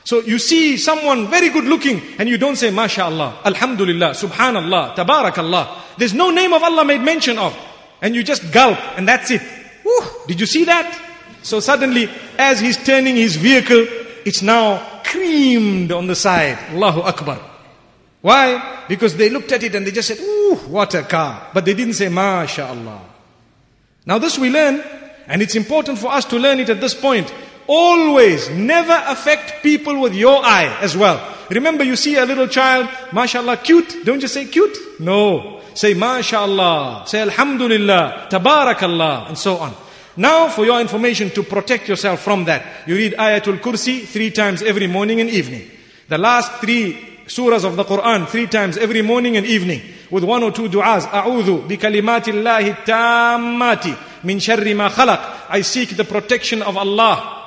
[0.05, 5.96] So you see someone very good looking and you don't say MashaAllah, Alhamdulillah, Subhanallah, Tabarakallah.
[5.96, 7.57] There's no name of Allah made mention of.
[8.00, 9.42] And you just gulp and that's it.
[9.84, 10.98] Woo, did you see that?
[11.42, 13.86] So suddenly as he's turning his vehicle,
[14.24, 16.59] it's now creamed on the side.
[16.70, 17.40] Allahu Akbar.
[18.22, 18.84] Why?
[18.88, 21.50] Because they looked at it and they just said, ooh, what a car.
[21.53, 23.00] But they didn't say, MashaAllah.
[24.07, 24.82] Now this we learn,
[25.26, 27.32] and it's important for us to learn it at this point.
[27.74, 31.16] Always never affect people with your eye as well.
[31.48, 34.04] Remember, you see a little child, mashallah, cute.
[34.04, 34.76] Don't just say cute.
[35.00, 35.62] No.
[35.72, 37.04] Say mashallah.
[37.06, 38.28] Say alhamdulillah.
[38.30, 39.28] Tabarakallah.
[39.28, 39.74] And so on.
[40.18, 44.60] Now, for your information, to protect yourself from that, you read Ayatul Kursi three times
[44.60, 45.70] every morning and evening.
[46.08, 46.92] The last three
[47.24, 51.06] surahs of the Quran three times every morning and evening with one or two du'as.
[51.06, 55.46] A'udhu bi kalimatillahi tammati min sharri ma khalaq.
[55.48, 57.41] I seek the protection of Allah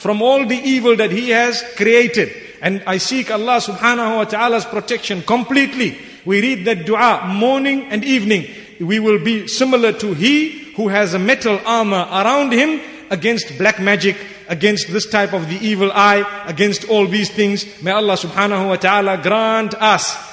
[0.00, 2.32] from all the evil that He has created.
[2.62, 5.98] And I seek Allah subhanahu wa ta'ala's protection completely.
[6.24, 8.48] We read that dua morning and evening.
[8.80, 12.80] We will be similar to He who has a metal armor around him
[13.10, 14.16] against black magic,
[14.48, 17.82] against this type of the evil eye, against all these things.
[17.82, 20.29] May Allah subhanahu wa ta'ala grant us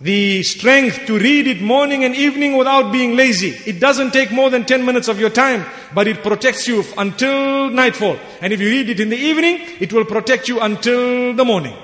[0.00, 3.50] the strength to read it morning and evening without being lazy.
[3.66, 7.68] It doesn't take more than 10 minutes of your time, but it protects you until
[7.68, 8.18] nightfall.
[8.40, 11.76] And if you read it in the evening, it will protect you until the morning.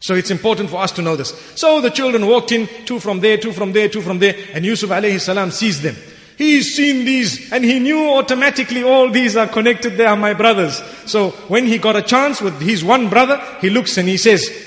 [0.00, 1.30] So it's important for us to know this.
[1.54, 4.64] So the children walked in, two from there, two from there, two from there, and
[4.64, 5.96] Yusuf alayhi salam sees them.
[6.38, 10.82] He's seen these and he knew automatically all these are connected, they are my brothers.
[11.06, 14.65] So when he got a chance with his one brother, he looks and he says,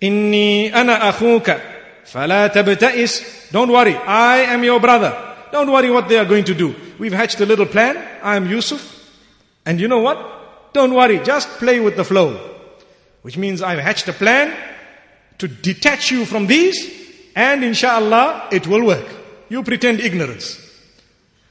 [0.00, 1.60] Inni ana akhuka,
[2.04, 3.50] fala tabta'is.
[3.50, 5.26] Don't worry, I am your brother.
[5.52, 6.74] Don't worry what they are going to do.
[6.98, 7.96] We've hatched a little plan.
[8.22, 8.94] I am Yusuf.
[9.64, 10.72] And you know what?
[10.72, 12.38] Don't worry, just play with the flow.
[13.22, 14.54] Which means I've hatched a plan
[15.38, 19.06] to detach you from these and inshallah it will work.
[19.48, 20.62] You pretend ignorance.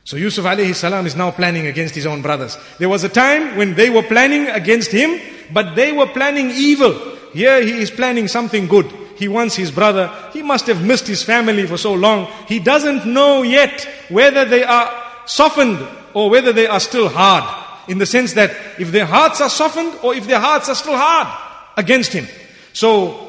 [0.04, 2.58] So Yusuf alayhi salam is now planning against his own brothers.
[2.78, 5.20] There was a time when they were planning against him,
[5.52, 7.15] but they were planning evil.
[7.35, 8.87] Here he is planning something good.
[9.17, 10.11] He wants his brother.
[10.33, 12.27] He must have missed his family for so long.
[12.49, 14.91] He doesn't know yet whether they are
[15.27, 15.79] softened
[16.15, 17.45] or whether they are still hard.
[17.89, 20.97] In the sense that if their hearts are softened or if their hearts are still
[20.97, 21.29] hard
[21.77, 22.27] against him.
[22.73, 23.27] So,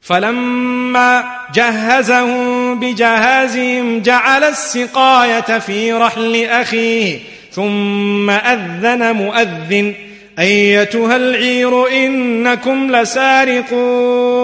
[0.00, 1.24] فلما
[1.54, 7.20] جهزهم بجهازهم جعل السقاية في رحل أخيه
[7.52, 9.94] ثم أذن مؤذن
[10.38, 14.40] أيتها العير إنكم لسارقون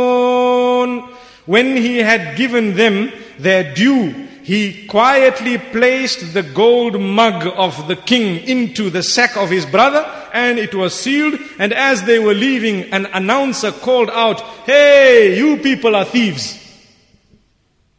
[1.46, 7.96] When he had given them their due, he quietly placed the gold mug of the
[7.96, 11.38] king into the sack of his brother and it was sealed.
[11.58, 16.62] And as they were leaving, an announcer called out, Hey, you people are thieves.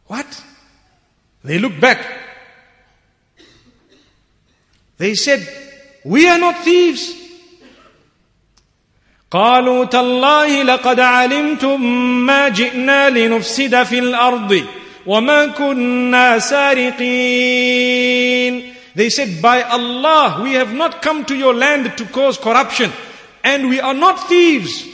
[0.06, 0.42] What?
[1.44, 2.06] They looked back.
[4.96, 5.46] They said,
[6.04, 7.21] We are not thieves.
[9.33, 11.81] قالوا تالله لقد علمتم
[12.25, 14.63] ما جئنا لنفسد في الأرض
[15.05, 17.03] وما كنا سارقين.
[18.95, 22.91] They said, By Allah, we have not come to your land to cause corruption,
[23.43, 24.85] and we are not thieves.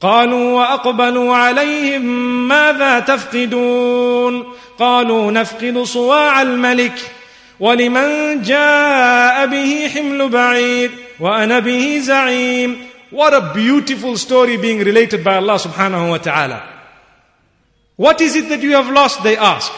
[0.00, 2.02] قالوا وأقبلوا عليهم
[2.48, 4.52] ماذا تفقدون?
[4.78, 7.12] قالوا نفقد صواع الملك
[7.60, 15.37] ولمن جاء به حمل بعير وأنا به زعيم What a beautiful story being related by
[15.37, 16.61] Allah subhanahu wa ta'ala.
[17.95, 19.23] What is it that you have lost?
[19.23, 19.71] They ask.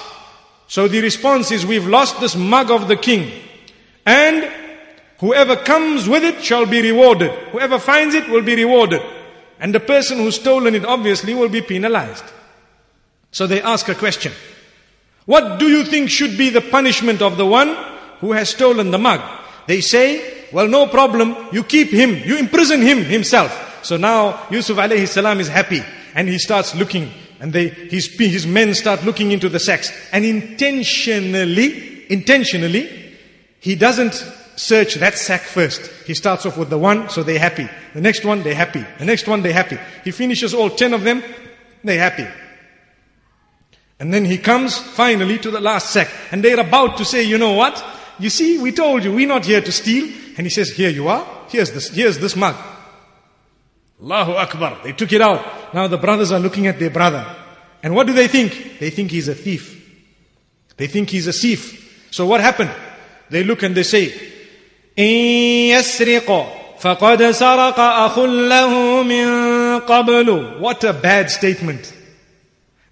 [0.68, 3.32] So the response is, we've lost this mug of the king.
[4.06, 4.52] And
[5.20, 7.32] whoever comes with it shall be rewarded.
[7.52, 9.02] Whoever finds it will be rewarded.
[9.60, 12.26] And the person who's stolen it obviously will be penalized.
[13.32, 14.32] So they ask a question.
[15.26, 17.76] What do you think should be the punishment of the one
[18.20, 19.22] who has stolen the mug?
[19.68, 21.37] They say, well, no problem.
[21.53, 22.17] You keep him.
[22.25, 23.81] You imprison him himself.
[23.85, 25.83] So now Yusuf alayhi salam is happy
[26.15, 30.25] and he starts looking and they, his, his men start looking into the sacks and
[30.25, 33.19] intentionally, intentionally,
[33.59, 34.15] he doesn't
[34.57, 35.91] search that sack first.
[36.07, 37.69] He starts off with the one, so they're happy.
[37.93, 38.85] The next one, they're happy.
[38.99, 39.79] The next one, they're happy.
[40.05, 41.23] He finishes all ten of them,
[41.83, 42.27] they're happy.
[43.99, 46.11] And then he comes finally to the last sack.
[46.31, 47.85] And they're about to say, you know what?
[48.19, 51.09] You see, we told you, we're not here to steal and he says, Here you
[51.09, 52.57] are, here's this, here's this mug.
[54.03, 54.79] Allahu Akbar.
[54.83, 55.75] They took it out.
[55.75, 57.25] Now the brothers are looking at their brother.
[57.83, 58.79] And what do they think?
[58.79, 59.81] They think he's a thief.
[60.77, 62.09] They think he's a thief.
[62.11, 62.71] So what happened?
[63.31, 64.13] They look and they say,
[70.61, 71.93] What a bad statement.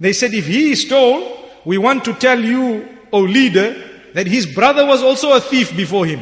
[0.01, 3.77] They said, if he stole, we want to tell you, O leader,
[4.15, 6.21] that his brother was also a thief before him.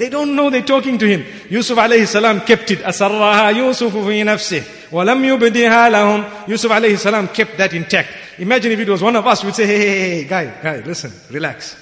[0.00, 1.24] They don't know they're talking to him.
[1.48, 2.80] Yusuf alayhi salam kept it.
[2.80, 6.24] أسرها يوسف في نفسه ولم يبدها لهم.
[6.48, 8.08] Yusuf alayhi salam kept that intact.
[8.38, 11.10] Imagine if it was one of us, we'd say, hey, hey, hey, guy, guy, listen,
[11.30, 11.74] relax.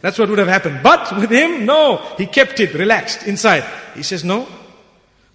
[0.00, 0.80] That's what would have happened.
[0.82, 1.96] But with him, no.
[2.16, 3.64] He kept it relaxed inside.
[3.94, 4.46] He says, no.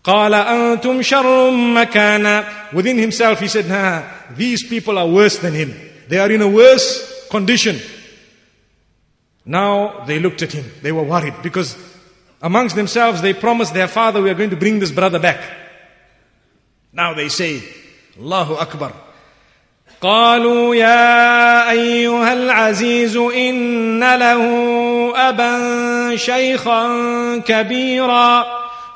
[0.04, 4.04] قال أنتم شر مكانا Within himself, he said, nah,
[4.36, 5.74] these people are worse than him.
[6.08, 7.80] They are in a worse condition.
[9.45, 10.65] Now they looked at him.
[10.83, 11.77] They were worried because
[12.41, 15.41] amongst themselves they promised their father, we are going to bring this brother back.
[16.93, 17.63] Now they say,
[18.19, 18.93] Allahu Akbar.
[20.03, 24.43] قالوا يا أيها العزيز إن له
[25.29, 26.89] أبا شيخا
[27.47, 28.47] كبيرا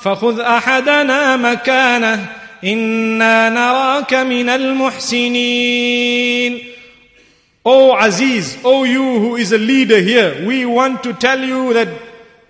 [0.00, 2.26] فخذ أحدنا مكانه
[2.64, 5.96] إنا نراك من المحسنين
[7.68, 11.88] O Aziz, O you who is a leader here, we want to tell you that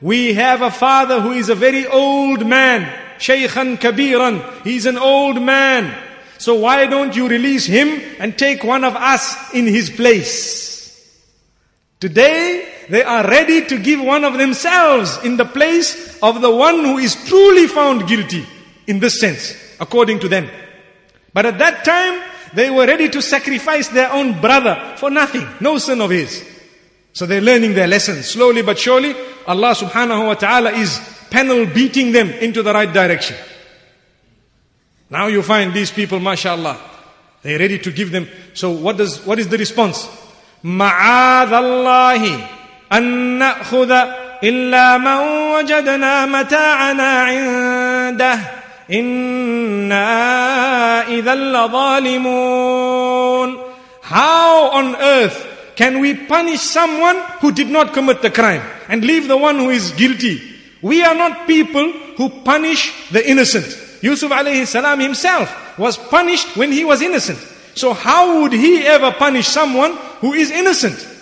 [0.03, 2.83] we have a father who is a very old man,
[3.19, 4.63] Shaykhan Kabiran.
[4.63, 5.91] He's an old man.
[6.37, 10.67] So why don't you release him and take one of us in his place?
[11.99, 16.85] Today, they are ready to give one of themselves in the place of the one
[16.85, 18.45] who is truly found guilty
[18.87, 20.51] in this sense, according to them.
[21.33, 22.23] But at that time,
[22.56, 26.48] they were ready to sacrifice their own brother for nothing, no sin of his.
[27.14, 28.28] So they're learning their lessons.
[28.28, 29.16] Slowly but surely,
[29.48, 33.36] Allah subhanahu wa ta'ala is panel beating them into the right direction.
[35.10, 36.78] Now you find these people, mashallah,
[37.42, 38.28] they're ready to give them.
[38.54, 40.08] So what does, what is the response?
[40.64, 42.48] معاذ الله
[42.92, 43.04] أن
[43.40, 43.92] نأخذ
[44.44, 45.18] إلا من
[45.58, 48.55] وجدنا متاعنا عنده
[48.89, 49.95] Inna
[51.09, 51.53] idhal
[54.03, 59.29] How on earth can we punish someone who did not commit the crime and leave
[59.29, 60.41] the one who is guilty?
[60.83, 63.67] We are not people who punish the innocent.
[64.03, 67.39] Yusuf alayhi salam himself was punished when he was innocent.
[67.75, 71.15] So how would he ever punish someone who is innocent?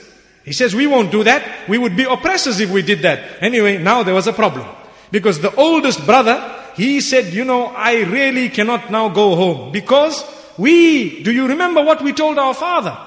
[0.45, 1.69] He says, we won't do that.
[1.69, 3.43] We would be oppressors if we did that.
[3.43, 4.69] Anyway, now there was a problem.
[5.11, 9.72] Because the oldest brother he said, you know, I really cannot now go home.
[9.72, 10.24] Because
[10.58, 12.98] we, do you remember what we told our father?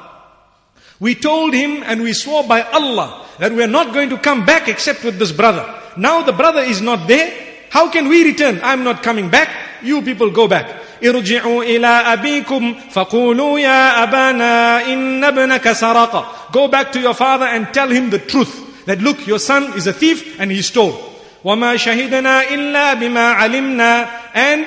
[1.00, 4.46] We told him and we swore by Allah that we are not going to come
[4.46, 5.66] back except with this brother.
[5.96, 7.32] Now the brother is not there.
[7.70, 8.60] How can we return?
[8.62, 9.48] I'm not coming back.
[9.82, 10.80] You people go back.
[11.02, 17.72] ارجعوا إلى أبيكم فقولوا يا أبانا إن ابنك سرق Go back to your father and
[17.74, 18.84] tell him the truth.
[18.86, 21.05] That look, your son is a thief and he stole.
[21.46, 24.66] وما شهدنا إلا بما علمنا And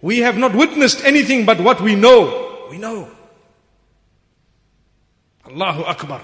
[0.00, 2.66] we have not witnessed anything but what we know.
[2.70, 3.08] We know.
[5.46, 6.20] Allahu Akbar.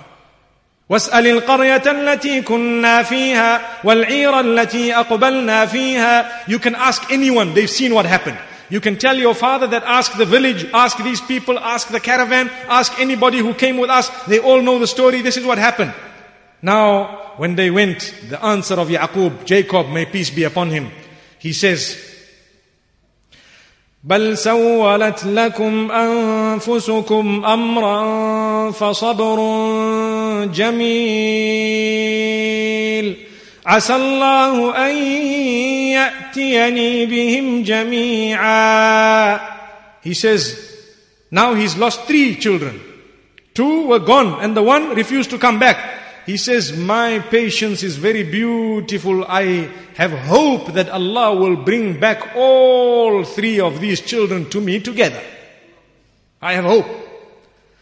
[0.90, 7.94] واسأل القرية التي كنا فيها والعير التي أقبلنا فيها You can ask anyone, they've seen
[7.94, 8.38] what happened.
[8.70, 12.50] You can tell your father that ask the village, ask these people, ask the caravan,
[12.68, 14.08] ask anybody who came with us.
[14.26, 15.22] They all know the story.
[15.22, 15.92] This is what happened.
[16.62, 20.90] Now, when they went, the answer of Yaqub, Jacob, may peace be upon him,
[21.38, 22.14] he says,
[24.04, 29.36] بل سولت لكم أنفسكم أمرا فصبر
[30.44, 31.14] جميل
[33.66, 34.96] عسى الله أن
[35.92, 39.40] يأتيني بهم جميعا
[40.02, 40.56] He says,
[41.30, 42.78] now he's lost three children.
[43.54, 45.97] Two were gone and the one refused to come back.
[46.28, 49.24] He says, my patience is very beautiful.
[49.24, 54.80] I have hope that Allah will bring back all three of these children to me
[54.80, 55.22] together.
[56.40, 56.86] I have hope.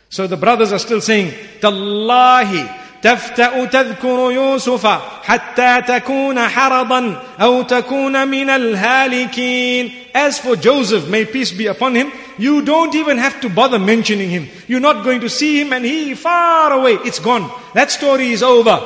[0.08, 2.68] So the brothers are still saying, Tallahi,
[3.02, 4.86] تفتأ تذكر يوسف
[5.22, 12.12] حتى تكون حرضا أو تكون من الهالكين As for Joseph, may peace be upon him,
[12.36, 14.48] you don't even have to bother mentioning him.
[14.68, 16.94] You're not going to see him and he far away.
[17.04, 17.50] It's gone.
[17.74, 18.80] That story is over.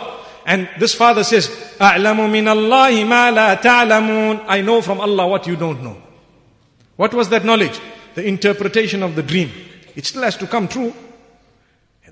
[0.46, 1.48] And this father says,
[1.80, 6.00] أعلم من الله ما لا تعلمون I know from Allah what you don't know.
[6.96, 7.78] What was that knowledge?
[8.14, 9.50] The interpretation of the dream.
[9.96, 10.94] It still has to come true.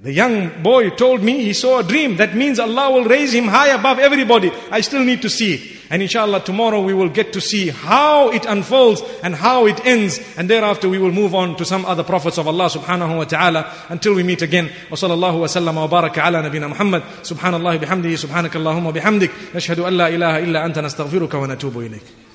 [0.02, 2.16] The young boy told me he saw a dream.
[2.18, 4.50] That means Allah will raise him high above everybody.
[4.72, 5.80] I still need to see it.
[5.92, 10.20] And inshallah tomorrow we will get to see how it unfolds and how it ends.
[10.38, 13.74] And thereafter we will move on to some other prophets of Allah subhanahu wa ta'ala
[13.90, 14.72] until we meet again.
[14.90, 17.04] Wa sallallahu wa sallam wa baraka ala nabina Muhammad.
[17.24, 19.32] Subhanallah bihamdihi subhanakallahumma bihamdik.
[19.52, 22.29] Nashhadu an la ilaha illa anta nastaghfiruka wa natubu ilayk.